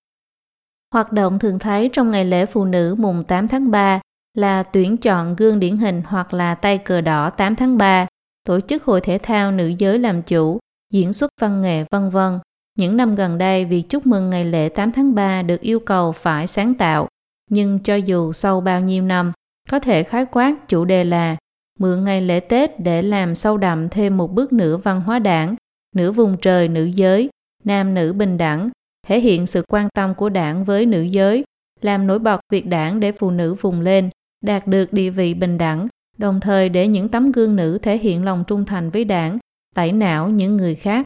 [0.95, 4.01] Hoạt động thường thấy trong ngày lễ phụ nữ mùng 8 tháng 3
[4.35, 8.07] là tuyển chọn gương điển hình hoặc là tay cờ đỏ 8 tháng 3,
[8.45, 10.59] tổ chức hội thể thao nữ giới làm chủ,
[10.93, 12.39] diễn xuất văn nghệ vân vân.
[12.79, 16.13] Những năm gần đây, việc chúc mừng ngày lễ 8 tháng 3 được yêu cầu
[16.13, 17.09] phải sáng tạo,
[17.51, 19.33] nhưng cho dù sau bao nhiêu năm,
[19.71, 21.37] có thể khái quát chủ đề là
[21.79, 25.57] mượn ngày lễ Tết để làm sâu đậm thêm một bước nữa văn hóa đảng,
[25.97, 27.29] nửa vùng trời nữ giới,
[27.65, 28.71] nam nữ bình đẳng,
[29.07, 31.45] thể hiện sự quan tâm của đảng với nữ giới,
[31.81, 34.11] làm nổi bật việc đảng để phụ nữ vùng lên,
[34.45, 35.87] đạt được địa vị bình đẳng,
[36.19, 39.39] đồng thời để những tấm gương nữ thể hiện lòng trung thành với đảng,
[39.75, 41.05] tẩy não những người khác.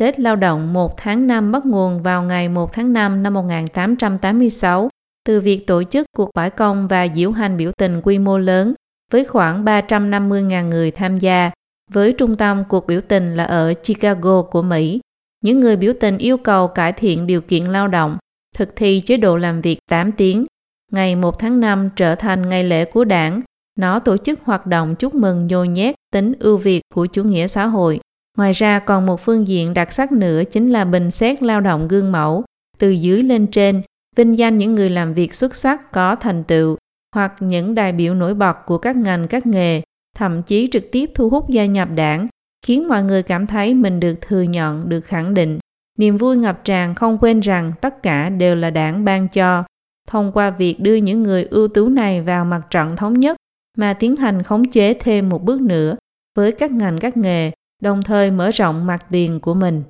[0.00, 4.88] Tết lao động 1 tháng 5 bắt nguồn vào ngày 1 tháng 5 năm 1886
[5.26, 8.74] từ việc tổ chức cuộc bãi công và diễu hành biểu tình quy mô lớn
[9.12, 11.50] với khoảng 350.000 người tham gia,
[11.90, 15.00] với trung tâm cuộc biểu tình là ở Chicago của Mỹ.
[15.44, 18.18] Những người biểu tình yêu cầu cải thiện điều kiện lao động,
[18.56, 20.44] thực thi chế độ làm việc 8 tiếng.
[20.92, 23.40] Ngày 1 tháng 5 trở thành ngày lễ của đảng,
[23.78, 27.46] nó tổ chức hoạt động chúc mừng nhồi nhét tính ưu việt của chủ nghĩa
[27.46, 28.00] xã hội.
[28.38, 31.88] Ngoài ra còn một phương diện đặc sắc nữa chính là bình xét lao động
[31.88, 32.44] gương mẫu,
[32.78, 33.82] từ dưới lên trên,
[34.16, 36.76] vinh danh những người làm việc xuất sắc có thành tựu
[37.14, 39.82] hoặc những đại biểu nổi bật của các ngành các nghề,
[40.16, 42.26] thậm chí trực tiếp thu hút gia nhập đảng,
[42.66, 45.58] khiến mọi người cảm thấy mình được thừa nhận, được khẳng định.
[45.98, 49.64] Niềm vui ngập tràn không quên rằng tất cả đều là đảng ban cho.
[50.08, 53.36] Thông qua việc đưa những người ưu tú này vào mặt trận thống nhất
[53.76, 55.96] mà tiến hành khống chế thêm một bước nữa
[56.36, 59.82] với các ngành các nghề, đồng thời mở rộng mặt tiền của mình.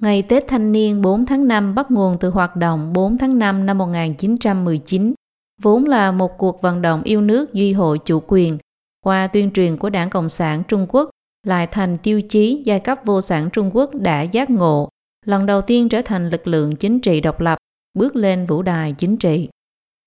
[0.00, 3.66] Ngày Tết Thanh niên 4 tháng 5 bắt nguồn từ hoạt động 4 tháng 5
[3.66, 5.14] năm 1919,
[5.62, 8.58] vốn là một cuộc vận động yêu nước duy hội chủ quyền.
[9.04, 11.10] Qua tuyên truyền của Đảng Cộng sản Trung Quốc,
[11.46, 14.88] lại thành tiêu chí giai cấp vô sản Trung Quốc đã giác ngộ,
[15.26, 17.58] lần đầu tiên trở thành lực lượng chính trị độc lập,
[17.98, 19.48] bước lên vũ đài chính trị.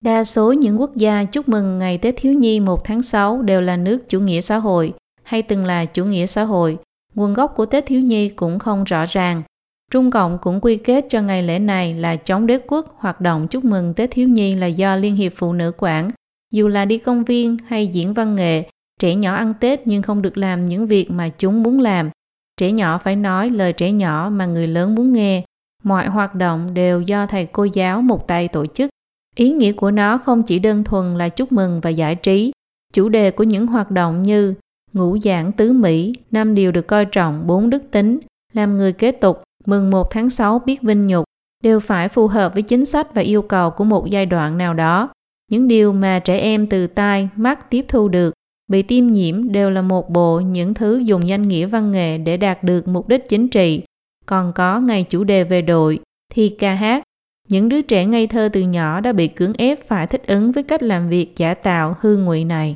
[0.02, 3.62] Đa số những quốc gia chúc mừng ngày Tết Thiếu Nhi 1 tháng 6 đều
[3.62, 6.78] là nước chủ nghĩa xã hội hay từng là chủ nghĩa xã hội.
[7.16, 9.44] Nguồn gốc của Tết Thiếu Nhi cũng không rõ ràng.
[9.92, 13.48] Trung Cộng cũng quy kết cho ngày lễ này là chống đế quốc, hoạt động
[13.48, 16.10] chúc mừng Tết Thiếu Nhi là do Liên hiệp Phụ nữ quản.
[16.52, 20.22] Dù là đi công viên hay diễn văn nghệ, trẻ nhỏ ăn Tết nhưng không
[20.22, 22.10] được làm những việc mà chúng muốn làm.
[22.58, 25.44] Trẻ nhỏ phải nói lời trẻ nhỏ mà người lớn muốn nghe.
[25.84, 28.90] Mọi hoạt động đều do thầy cô giáo một tay tổ chức.
[29.36, 32.52] Ý nghĩa của nó không chỉ đơn thuần là chúc mừng và giải trí.
[32.94, 34.54] Chủ đề của những hoạt động như
[34.94, 38.20] ngũ giảng tứ Mỹ, năm điều được coi trọng, bốn đức tính,
[38.54, 41.26] làm người kế tục, mừng 1 tháng 6 biết vinh nhục,
[41.64, 44.74] đều phải phù hợp với chính sách và yêu cầu của một giai đoạn nào
[44.74, 45.10] đó.
[45.52, 48.34] Những điều mà trẻ em từ tai, mắt tiếp thu được,
[48.68, 52.38] bị tiêm nhiễm đều là một bộ những thứ dùng danh nghĩa văn nghệ để
[52.38, 53.84] đạt được mục đích chính trị.
[54.26, 56.00] Còn có ngày chủ đề về đội,
[56.34, 57.04] thi ca hát,
[57.50, 60.64] những đứa trẻ ngây thơ từ nhỏ đã bị cưỡng ép phải thích ứng với
[60.64, 62.76] cách làm việc giả tạo hư ngụy này.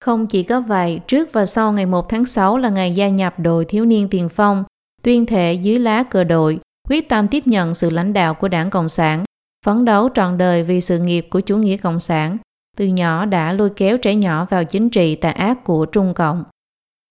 [0.00, 3.34] Không chỉ có vậy, trước và sau ngày 1 tháng 6 là ngày gia nhập
[3.38, 4.64] đội thiếu niên tiền phong,
[5.02, 8.70] tuyên thệ dưới lá cờ đội, quyết tâm tiếp nhận sự lãnh đạo của đảng
[8.70, 9.24] Cộng sản,
[9.66, 12.36] phấn đấu trọn đời vì sự nghiệp của chủ nghĩa Cộng sản,
[12.76, 16.44] từ nhỏ đã lôi kéo trẻ nhỏ vào chính trị tà ác của Trung Cộng.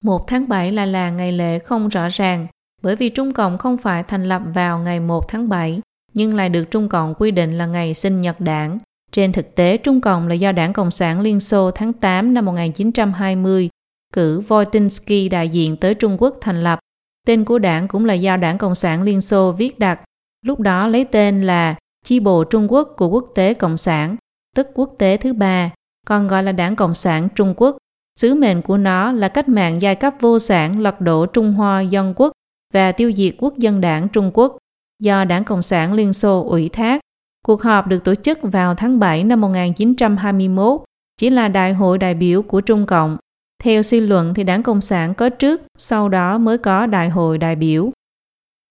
[0.03, 2.47] 1 tháng 7 là là ngày lễ không rõ ràng,
[2.81, 5.81] bởi vì Trung Cộng không phải thành lập vào ngày 1 tháng 7,
[6.13, 8.77] nhưng lại được Trung Cộng quy định là ngày sinh nhật đảng.
[9.11, 12.45] Trên thực tế, Trung Cộng là do Đảng Cộng sản Liên Xô tháng 8 năm
[12.45, 13.69] 1920
[14.13, 16.79] cử Voitinsky đại diện tới Trung Quốc thành lập.
[17.27, 19.99] Tên của đảng cũng là do Đảng Cộng sản Liên Xô viết đặt,
[20.45, 24.15] lúc đó lấy tên là Chi bộ Trung Quốc của Quốc tế Cộng sản,
[24.55, 25.71] tức quốc tế thứ ba,
[26.05, 27.77] còn gọi là Đảng Cộng sản Trung Quốc.
[28.19, 31.81] Sứ mệnh của nó là cách mạng giai cấp vô sản lật đổ Trung Hoa
[31.81, 32.31] dân quốc
[32.73, 34.57] và tiêu diệt quốc dân đảng Trung Quốc
[34.99, 37.01] do Đảng Cộng sản Liên Xô ủy thác.
[37.47, 40.81] Cuộc họp được tổ chức vào tháng 7 năm 1921,
[41.17, 43.17] chỉ là đại hội đại biểu của Trung Cộng.
[43.63, 47.37] Theo suy luận thì Đảng Cộng sản có trước, sau đó mới có đại hội
[47.37, 47.91] đại biểu.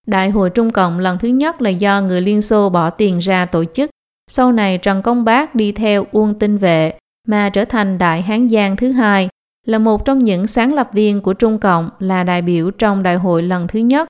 [0.07, 3.47] Đại hội Trung Cộng lần thứ nhất là do người Liên Xô bỏ tiền ra
[3.47, 3.91] tổ chức.
[4.31, 6.93] Sau này Trần Công Bác đi theo Uông Tinh Vệ
[7.29, 9.29] mà trở thành Đại Hán Giang thứ hai,
[9.67, 13.17] là một trong những sáng lập viên của Trung Cộng là đại biểu trong đại
[13.17, 14.09] hội lần thứ nhất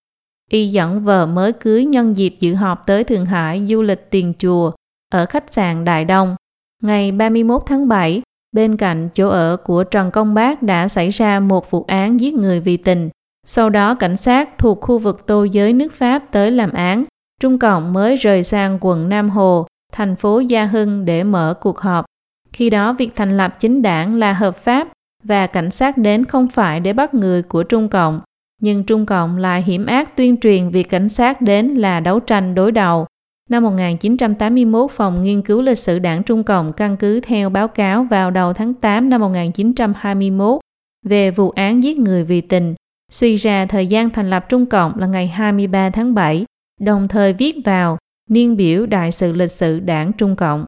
[0.50, 4.32] Y dẫn vợ mới cưới nhân dịp dự họp tới Thượng Hải du lịch tiền
[4.38, 4.72] chùa
[5.12, 6.36] ở khách sạn Đại Đông.
[6.82, 11.40] Ngày 31 tháng 7, bên cạnh chỗ ở của Trần Công Bác đã xảy ra
[11.40, 13.10] một vụ án giết người vì tình.
[13.46, 17.04] Sau đó cảnh sát thuộc khu vực tô giới nước Pháp tới làm án.
[17.40, 21.78] Trung Cộng mới rời sang quận Nam Hồ, thành phố Gia Hưng để mở cuộc
[21.78, 22.04] họp.
[22.52, 24.88] Khi đó việc thành lập chính đảng là hợp pháp
[25.24, 28.20] và cảnh sát đến không phải để bắt người của Trung Cộng
[28.62, 32.54] nhưng Trung Cộng lại hiểm ác tuyên truyền việc cảnh sát đến là đấu tranh
[32.54, 33.06] đối đầu.
[33.50, 38.04] Năm 1981, Phòng Nghiên cứu Lịch sử Đảng Trung Cộng căn cứ theo báo cáo
[38.04, 40.60] vào đầu tháng 8 năm 1921
[41.06, 42.74] về vụ án giết người vì tình,
[43.12, 46.44] suy ra thời gian thành lập Trung Cộng là ngày 23 tháng 7,
[46.80, 47.98] đồng thời viết vào
[48.30, 50.64] niên biểu đại sự lịch sử Đảng Trung Cộng.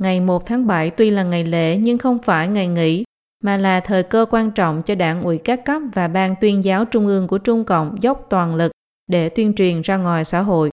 [0.00, 3.04] Ngày 1 tháng 7 tuy là ngày lễ nhưng không phải ngày nghỉ
[3.44, 6.84] mà là thời cơ quan trọng cho đảng ủy các cấp và ban tuyên giáo
[6.84, 8.72] trung ương của Trung Cộng dốc toàn lực
[9.06, 10.70] để tuyên truyền ra ngoài xã hội.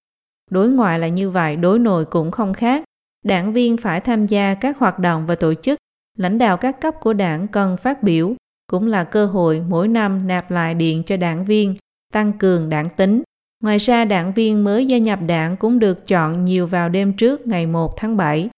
[0.50, 2.84] Đối ngoại là như vậy, đối nội cũng không khác.
[3.24, 5.78] Đảng viên phải tham gia các hoạt động và tổ chức,
[6.18, 8.34] lãnh đạo các cấp của đảng cần phát biểu,
[8.66, 11.76] cũng là cơ hội mỗi năm nạp lại điện cho đảng viên,
[12.12, 13.22] tăng cường đảng tính.
[13.62, 17.46] Ngoài ra, đảng viên mới gia nhập đảng cũng được chọn nhiều vào đêm trước
[17.46, 18.48] ngày 1 tháng 7.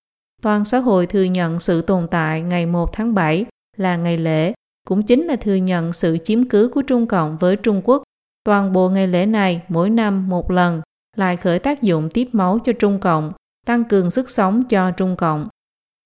[0.43, 4.53] Toàn xã hội thừa nhận sự tồn tại ngày 1 tháng 7 là ngày lễ,
[4.89, 8.03] cũng chính là thừa nhận sự chiếm cứ của Trung Cộng với Trung Quốc.
[8.45, 10.83] Toàn bộ ngày lễ này mỗi năm một lần
[11.17, 13.33] lại khởi tác dụng tiếp máu cho Trung Cộng,
[13.67, 15.49] tăng cường sức sống cho Trung Cộng.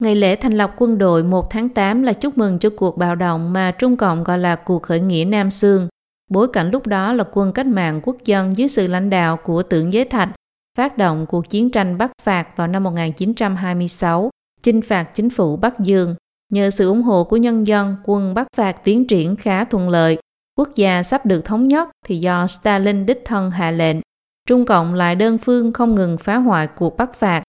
[0.02, 3.14] Ngày lễ thành lập quân đội 1 tháng 8 là chúc mừng cho cuộc bạo
[3.14, 5.88] động mà Trung Cộng gọi là cuộc khởi nghĩa Nam Sương.
[6.30, 9.62] Bối cảnh lúc đó là quân cách mạng quốc dân dưới sự lãnh đạo của
[9.62, 10.28] tưởng giới thạch
[10.78, 14.30] phát động cuộc chiến tranh Bắc phạt vào năm 1926,
[14.62, 16.14] chinh phạt chính phủ Bắc Dương.
[16.52, 20.18] Nhờ sự ủng hộ của nhân dân, quân Bắc phạt tiến triển khá thuận lợi.
[20.58, 23.96] Quốc gia sắp được thống nhất thì do Stalin đích thân hạ lệnh.
[24.48, 27.42] Trung Cộng lại đơn phương không ngừng phá hoại cuộc Bắc phạt,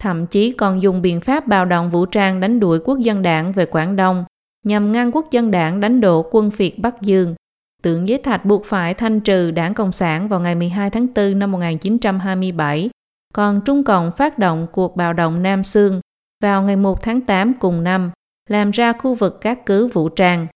[0.00, 3.52] thậm chí còn dùng biện pháp bạo động vũ trang đánh đuổi quốc dân đảng
[3.52, 4.24] về Quảng Đông
[4.64, 7.34] nhằm ngăn quốc dân đảng đánh đổ quân phiệt Bắc Dương.
[7.82, 11.38] Tượng Giới Thạch buộc phải thanh trừ đảng Cộng sản vào ngày 12 tháng 4
[11.38, 12.90] năm 1927,
[13.34, 16.00] còn Trung Cộng phát động cuộc bạo động Nam Sương
[16.42, 18.10] vào ngày 1 tháng 8 cùng năm,
[18.50, 20.46] làm ra khu vực các cứ vũ trang.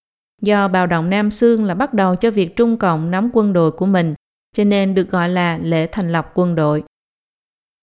[0.42, 3.70] Do bạo động Nam Sương là bắt đầu cho việc Trung Cộng nắm quân đội
[3.70, 4.14] của mình,
[4.57, 6.83] cho nên được gọi là lễ thành lập quân đội.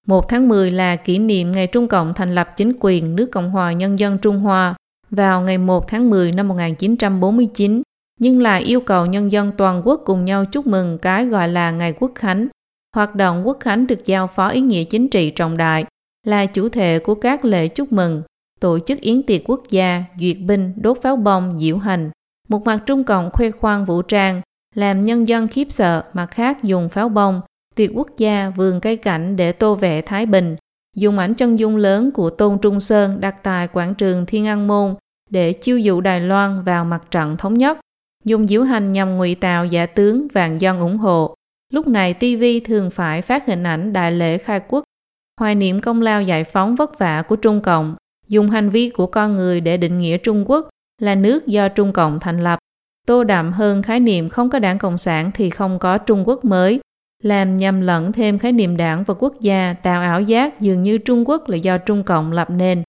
[0.08, 3.50] 1 tháng 10 là kỷ niệm ngày Trung Cộng thành lập chính quyền nước Cộng
[3.50, 4.76] hòa Nhân dân Trung Hoa
[5.10, 7.82] vào ngày 1 tháng 10 năm 1949,
[8.20, 11.72] nhưng là yêu cầu nhân dân toàn quốc cùng nhau chúc mừng cái gọi là
[11.72, 12.48] Ngày Quốc Khánh.
[12.96, 15.86] Hoạt động Quốc Khánh được giao phó ý nghĩa chính trị trọng đại,
[16.28, 18.22] là chủ thể của các lễ chúc mừng,
[18.62, 22.12] tổ chức yến tiệc quốc gia, duyệt binh, đốt pháo bông, diễu hành.
[22.50, 24.42] Một mặt Trung Cộng khoe khoang vũ trang,
[24.76, 27.42] làm nhân dân khiếp sợ, mặt khác dùng pháo bông,
[27.76, 30.56] tiệc quốc gia, vườn cây cảnh để tô vẽ Thái Bình,
[30.96, 34.68] dùng ảnh chân dung lớn của Tôn Trung Sơn đặt tại quảng trường Thiên An
[34.68, 34.96] Môn
[35.30, 37.80] để chiêu dụ Đài Loan vào mặt trận thống nhất,
[38.24, 41.36] dùng diễu hành nhằm ngụy tạo giả tướng vàng dân ủng hộ.
[41.74, 44.84] Lúc này TV thường phải phát hình ảnh đại lễ khai quốc,
[45.40, 47.96] hoài niệm công lao giải phóng vất vả của Trung Cộng,
[48.32, 50.70] dùng hành vi của con người để định nghĩa Trung Quốc
[51.02, 52.60] là nước do Trung Cộng thành lập.
[53.08, 56.46] Tô đậm hơn khái niệm không có đảng Cộng sản thì không có Trung Quốc
[56.46, 56.80] mới,
[57.24, 60.98] làm nhầm lẫn thêm khái niệm đảng và quốc gia tạo ảo giác dường như
[60.98, 62.84] Trung Quốc là do Trung Cộng lập nên.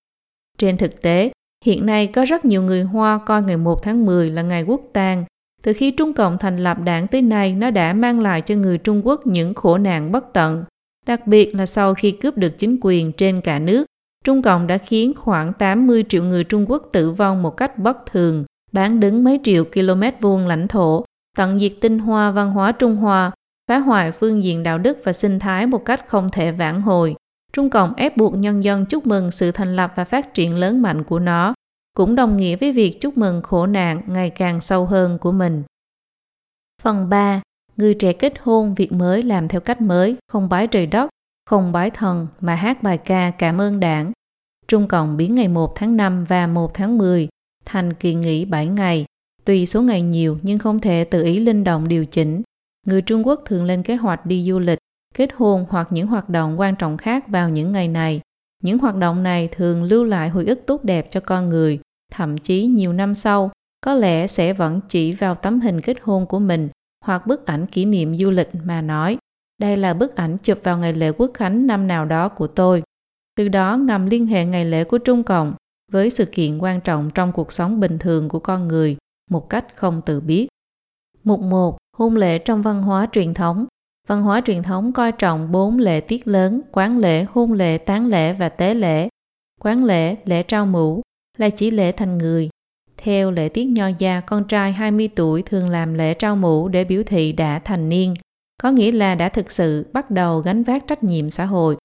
[0.57, 1.31] Trên thực tế,
[1.65, 4.81] hiện nay có rất nhiều người Hoa coi ngày 1 tháng 10 là ngày quốc
[4.93, 5.25] tang.
[5.63, 8.77] Từ khi Trung Cộng thành lập đảng tới nay, nó đã mang lại cho người
[8.77, 10.63] Trung Quốc những khổ nạn bất tận.
[11.05, 13.85] Đặc biệt là sau khi cướp được chính quyền trên cả nước,
[14.23, 18.05] Trung Cộng đã khiến khoảng 80 triệu người Trung Quốc tử vong một cách bất
[18.05, 21.05] thường, bán đứng mấy triệu km vuông lãnh thổ,
[21.37, 23.31] tận diệt tinh hoa văn hóa Trung Hoa,
[23.69, 27.15] phá hoại phương diện đạo đức và sinh thái một cách không thể vãn hồi.
[27.53, 30.81] Trung Cộng ép buộc nhân dân chúc mừng sự thành lập và phát triển lớn
[30.81, 31.53] mạnh của nó,
[31.97, 35.63] cũng đồng nghĩa với việc chúc mừng khổ nạn ngày càng sâu hơn của mình.
[36.81, 37.41] Phần 3.
[37.77, 41.09] Người trẻ kết hôn việc mới làm theo cách mới, không bái trời đất,
[41.45, 44.11] không bái thần mà hát bài ca cảm ơn đảng.
[44.67, 47.27] Trung Cộng biến ngày 1 tháng 5 và 1 tháng 10
[47.65, 49.05] thành kỳ nghỉ 7 ngày,
[49.45, 52.41] tùy số ngày nhiều nhưng không thể tự ý linh động điều chỉnh.
[52.87, 54.79] Người Trung Quốc thường lên kế hoạch đi du lịch,
[55.13, 58.21] kết hôn hoặc những hoạt động quan trọng khác vào những ngày này.
[58.63, 61.79] Những hoạt động này thường lưu lại hồi ức tốt đẹp cho con người,
[62.11, 63.51] thậm chí nhiều năm sau,
[63.81, 66.69] có lẽ sẽ vẫn chỉ vào tấm hình kết hôn của mình
[67.05, 69.17] hoặc bức ảnh kỷ niệm du lịch mà nói
[69.63, 72.83] đây là bức ảnh chụp vào ngày lễ quốc khánh năm nào đó của tôi.
[73.35, 75.53] Từ đó ngầm liên hệ ngày lễ của Trung Cộng
[75.91, 78.97] với sự kiện quan trọng trong cuộc sống bình thường của con người
[79.29, 80.47] một cách không tự biết.
[81.23, 81.77] Mục 1.
[81.97, 83.65] Hôn lễ trong văn hóa truyền thống
[84.07, 88.05] Văn hóa truyền thống coi trọng bốn lễ tiết lớn, quán lễ, hôn lễ, tán
[88.05, 89.09] lễ và tế lễ.
[89.61, 91.01] Quán lễ, lễ trao mũ,
[91.37, 92.49] là chỉ lễ thành người.
[92.97, 96.83] Theo lễ tiết nho gia, con trai 20 tuổi thường làm lễ trao mũ để
[96.83, 98.13] biểu thị đã thành niên,
[98.63, 101.77] có nghĩa là đã thực sự bắt đầu gánh vác trách nhiệm xã hội.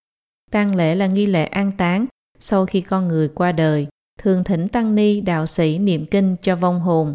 [0.51, 2.07] Tang lễ là nghi lễ an táng
[2.39, 3.87] sau khi con người qua đời,
[4.23, 7.15] thường thỉnh tăng ni đạo sĩ niệm kinh cho vong hồn.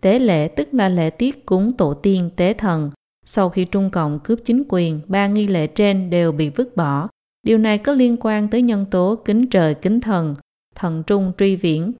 [0.00, 2.90] Tế lễ tức là lễ tiết cúng tổ tiên tế thần.
[3.26, 7.08] Sau khi Trung Cộng cướp chính quyền, ba nghi lễ trên đều bị vứt bỏ.
[7.42, 10.34] Điều này có liên quan tới nhân tố kính trời kính thần,
[10.74, 11.92] thần trung truy viễn,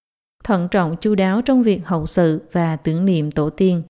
[0.44, 3.82] thận trọng chu đáo trong việc hậu sự và tưởng niệm tổ tiên.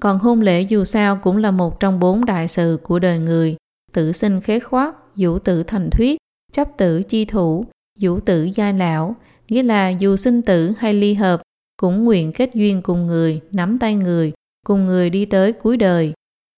[0.00, 3.56] Còn hôn lễ dù sao cũng là một trong bốn đại sự của đời người,
[3.92, 6.18] tử sinh khế khoát, vũ tử thành thuyết,
[6.52, 7.64] chấp tử chi thủ,
[8.00, 9.16] vũ tử giai lão,
[9.48, 11.42] nghĩa là dù sinh tử hay ly hợp,
[11.76, 14.32] cũng nguyện kết duyên cùng người, nắm tay người,
[14.66, 16.12] cùng người đi tới cuối đời.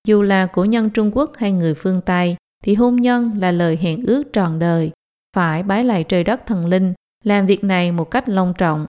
[0.09, 3.79] Dù là của nhân Trung Quốc hay người phương Tây, thì hôn nhân là lời
[3.83, 4.90] hẹn ước tròn đời,
[5.37, 6.94] phải bái lại trời đất thần linh,
[7.25, 8.87] làm việc này một cách long trọng.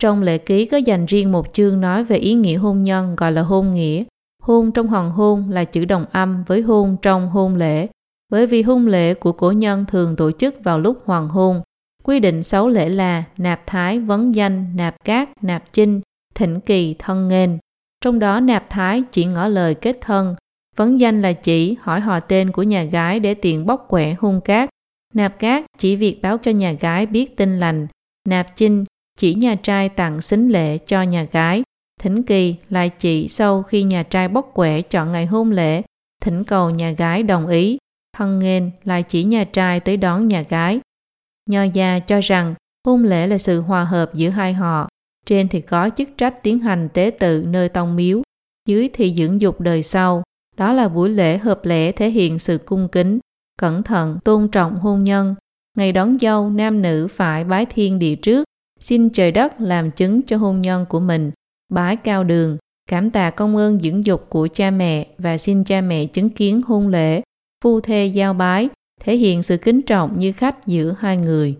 [0.00, 3.32] Trong lễ ký có dành riêng một chương nói về ý nghĩa hôn nhân gọi
[3.32, 4.04] là hôn nghĩa.
[4.42, 7.88] Hôn trong hoàng hôn là chữ đồng âm với hôn trong hôn lễ,
[8.28, 11.62] bởi vì hôn lễ của cổ nhân thường tổ chức vào lúc hoàng hôn.
[12.04, 16.00] Quy định sáu lễ là nạp thái, vấn danh, nạp cát, nạp chinh,
[16.34, 17.50] thỉnh kỳ, thân nghênh.
[18.00, 20.34] Trong đó nạp thái chỉ ngỏ lời kết thân,
[20.76, 24.40] vấn danh là chỉ hỏi họ tên của nhà gái để tiện bóc quẻ hôn
[24.40, 24.70] cát.
[25.14, 27.86] Nạp cát chỉ việc báo cho nhà gái biết tin lành.
[28.28, 28.84] Nạp chinh
[29.16, 31.62] chỉ nhà trai tặng xính lễ cho nhà gái.
[32.00, 35.82] Thỉnh kỳ lại chỉ sau khi nhà trai bóc quẻ chọn ngày hôn lễ,
[36.22, 37.78] thỉnh cầu nhà gái đồng ý,
[38.16, 40.80] thân nghênh lại chỉ nhà trai tới đón nhà gái.
[41.50, 42.54] Nho gia cho rằng
[42.86, 44.88] hôn lễ là sự hòa hợp giữa hai họ,
[45.26, 48.22] trên thì có chức trách tiến hành tế tự nơi tông miếu,
[48.68, 50.22] dưới thì dưỡng dục đời sau.
[50.56, 53.18] Đó là buổi lễ hợp lễ thể hiện sự cung kính,
[53.58, 55.34] cẩn thận, tôn trọng hôn nhân.
[55.76, 58.44] Ngày đón dâu, nam nữ phải bái thiên địa trước,
[58.88, 61.30] xin trời đất làm chứng cho hôn nhân của mình,
[61.72, 62.56] bái cao đường,
[62.90, 66.62] cảm tạ công ơn dưỡng dục của cha mẹ và xin cha mẹ chứng kiến
[66.66, 67.22] hôn lễ,
[67.64, 68.68] phu thê giao bái,
[69.00, 71.56] thể hiện sự kính trọng như khách giữa hai người.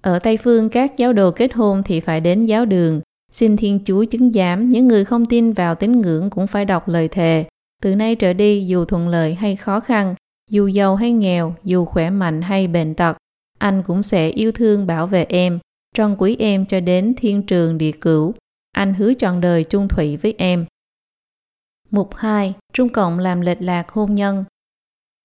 [0.00, 3.00] Ở Tây Phương, các giáo đồ kết hôn thì phải đến giáo đường,
[3.32, 6.88] xin Thiên Chúa chứng giám, những người không tin vào tín ngưỡng cũng phải đọc
[6.88, 7.44] lời thề.
[7.82, 10.14] Từ nay trở đi, dù thuận lợi hay khó khăn,
[10.50, 13.16] dù giàu hay nghèo, dù khỏe mạnh hay bệnh tật,
[13.58, 15.58] anh cũng sẽ yêu thương bảo vệ em,
[15.98, 18.34] trân quý em cho đến thiên trường địa cửu.
[18.72, 20.66] Anh hứa trọn đời chung thủy với em.
[21.90, 22.54] Mục 2.
[22.72, 24.44] Trung Cộng làm lệch lạc hôn nhân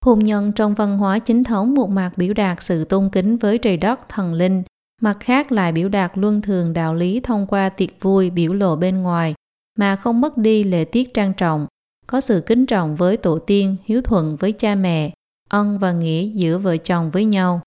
[0.06, 3.58] Hôn nhân trong văn hóa chính thống một mặt biểu đạt sự tôn kính với
[3.58, 4.64] trời đất, thần linh,
[5.02, 8.76] mặt khác lại biểu đạt luân thường đạo lý thông qua tiệc vui biểu lộ
[8.76, 9.34] bên ngoài,
[9.80, 11.68] mà không mất đi lễ tiết trang trọng,
[12.08, 15.14] có sự kính trọng với tổ tiên, hiếu thuận với cha mẹ,
[15.50, 17.62] ân và nghĩa giữa vợ chồng với nhau.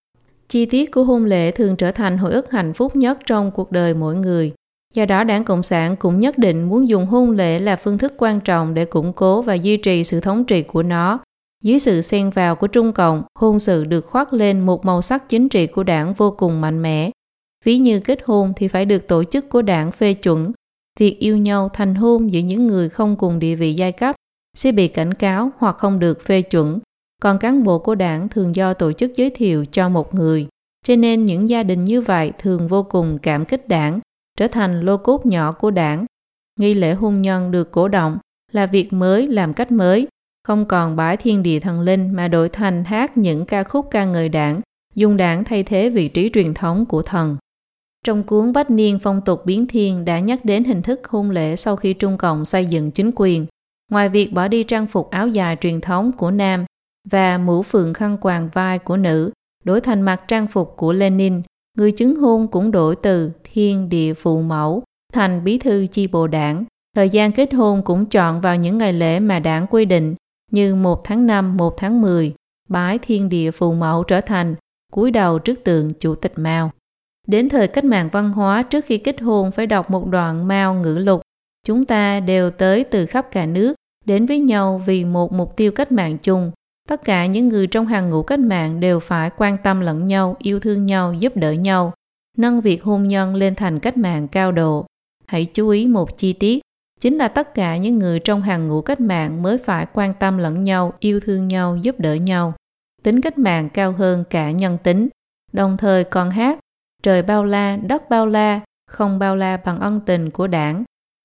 [0.49, 3.73] Chi tiết của hôn lễ thường trở thành hồi ức hạnh phúc nhất trong cuộc
[3.73, 4.53] đời mỗi người.
[4.95, 8.15] Do đó đảng Cộng sản cũng nhất định muốn dùng hôn lễ là phương thức
[8.17, 11.19] quan trọng để củng cố và duy trì sự thống trị của nó.
[11.63, 15.29] Dưới sự xen vào của Trung Cộng, hôn sự được khoác lên một màu sắc
[15.29, 17.11] chính trị của đảng vô cùng mạnh mẽ.
[17.65, 20.53] Ví như kết hôn thì phải được tổ chức của đảng phê chuẩn.
[20.99, 24.17] Việc yêu nhau thành hôn giữa những người không cùng địa vị giai cấp
[24.57, 26.81] sẽ bị cảnh cáo hoặc không được phê chuẩn.
[27.23, 30.47] Còn cán bộ của đảng thường do tổ chức giới thiệu cho một người.
[30.85, 34.01] Cho nên những gia đình như vậy thường vô cùng cảm kích đảng
[34.39, 36.07] trở thành lô cốt nhỏ của đảng.
[36.61, 38.19] Nghi lễ hôn nhân được cổ động
[38.53, 40.09] là việc mới làm cách mới,
[40.45, 44.05] không còn bái thiên địa thần linh mà đổi thành hát những ca khúc ca
[44.05, 44.61] ngợi đảng,
[44.95, 47.37] dùng đảng thay thế vị trí truyền thống của thần.
[48.05, 51.57] Trong cuốn Bách Niên Phong tục Biến Thiên đã nhắc đến hình thức hôn lễ
[51.57, 53.47] sau khi Trung Cộng xây dựng chính quyền.
[53.91, 56.65] Ngoài việc bỏ đi trang phục áo dài truyền thống của nam
[57.11, 59.31] và mũ phượng khăn quàng vai của nữ,
[59.65, 61.43] đổi thành mặt trang phục của Lenin,
[61.77, 64.83] người chứng hôn cũng đổi từ thiên địa phụ mẫu
[65.13, 66.65] thành bí thư chi bộ đảng.
[66.97, 70.15] Thời gian kết hôn cũng chọn vào những ngày lễ mà đảng quy định
[70.51, 72.35] như 1 tháng 5, 1 tháng 10,
[72.69, 74.55] bái thiên địa phụ mẫu trở thành
[74.93, 76.71] cúi đầu trước tượng chủ tịch Mao.
[77.27, 80.75] Đến thời cách mạng văn hóa trước khi kết hôn phải đọc một đoạn Mao
[80.75, 81.23] ngữ lục.
[81.67, 85.73] Chúng ta đều tới từ khắp cả nước, đến với nhau vì một mục tiêu
[85.73, 86.53] cách mạng chung.
[86.87, 90.37] Tất cả những người trong hàng ngũ cách mạng đều phải quan tâm lẫn nhau,
[90.39, 91.93] yêu thương nhau, giúp đỡ nhau
[92.37, 94.87] nâng việc hôn nhân lên thành cách mạng cao độ.
[95.27, 96.63] Hãy chú ý một chi tiết,
[97.01, 100.39] chính là tất cả những người trong hàng ngũ cách mạng mới phải quan tâm
[100.39, 102.55] lẫn nhau, yêu thương nhau, giúp đỡ nhau.
[103.03, 105.09] Tính cách mạng cao hơn cả nhân tính,
[105.53, 106.59] đồng thời còn hát
[107.03, 108.61] trời bao la, đất bao la,
[108.91, 110.85] không bao la bằng ân tình của đảng.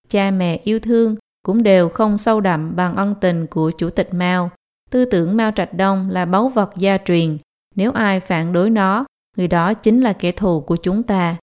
[0.09, 4.13] Cha mẹ yêu thương cũng đều không sâu đậm bằng ân tình của Chủ tịch
[4.13, 4.49] Mao.
[4.91, 7.37] Tư tưởng Mao Trạch Đông là báu vật gia truyền.
[7.75, 9.05] Nếu ai phản đối nó
[9.37, 11.35] người đó chính là kẻ thù của chúng ta.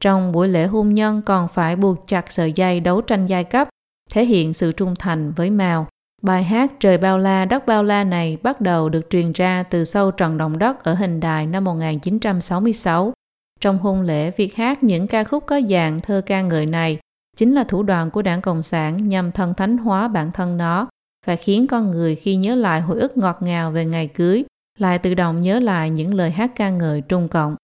[0.00, 3.68] Trong buổi lễ hôn nhân còn phải buộc chặt sợi dây đấu tranh giai cấp,
[4.10, 5.86] thể hiện sự trung thành với Mao.
[6.22, 9.84] Bài hát Trời bao la, đất bao la này bắt đầu được truyền ra từ
[9.84, 13.12] sâu trần đồng đất ở hình đài năm 1966.
[13.60, 16.98] Trong hôn lễ, việc hát những ca khúc có dạng thơ ca ngợi này
[17.36, 20.88] chính là thủ đoạn của đảng Cộng sản nhằm thần thánh hóa bản thân nó
[21.26, 24.44] và khiến con người khi nhớ lại hồi ức ngọt ngào về ngày cưới
[24.78, 27.56] lại tự động nhớ lại những lời hát ca ngợi Trung Cộng.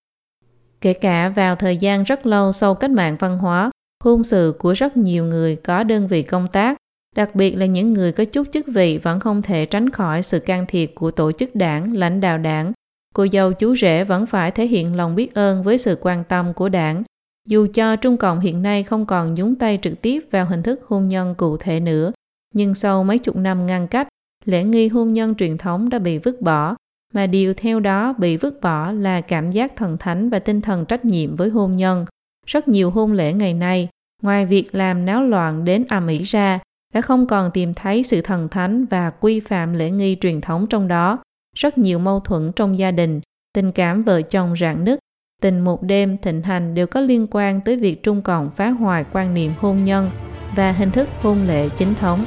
[0.81, 3.71] Kể cả vào thời gian rất lâu sau cách mạng văn hóa,
[4.05, 6.77] hôn sự của rất nhiều người có đơn vị công tác,
[7.17, 10.41] đặc biệt là những người có chút chức vị vẫn không thể tránh khỏi sự
[10.41, 12.73] can thiệp của tổ chức đảng, lãnh đạo đảng.
[13.15, 16.53] Cô dâu chú rể vẫn phải thể hiện lòng biết ơn với sự quan tâm
[16.53, 17.03] của đảng,
[17.49, 20.81] dù cho Trung Cộng hiện nay không còn nhúng tay trực tiếp vào hình thức
[20.87, 22.13] hôn nhân cụ thể nữa,
[22.55, 24.09] nhưng sau mấy chục năm ngăn cách,
[24.45, 26.77] lễ nghi hôn nhân truyền thống đã bị vứt bỏ,
[27.15, 30.85] mà điều theo đó bị vứt bỏ là cảm giác thần thánh và tinh thần
[30.87, 32.05] trách nhiệm với hôn nhân.
[32.47, 33.89] Rất nhiều hôn lễ ngày nay,
[34.23, 36.59] ngoài việc làm náo loạn đến ầm ĩ ra,
[36.95, 40.67] đã không còn tìm thấy sự thần thánh và quy phạm lễ nghi truyền thống
[40.67, 41.19] trong đó.
[41.57, 43.21] Rất nhiều mâu thuẫn trong gia đình,
[43.53, 44.99] tình cảm vợ chồng rạn nứt,
[45.43, 49.05] tình một đêm thịnh hành đều có liên quan tới việc Trung Cộng phá hoại
[49.13, 50.11] quan niệm hôn nhân
[50.57, 52.25] và hình thức hôn lễ chính thống.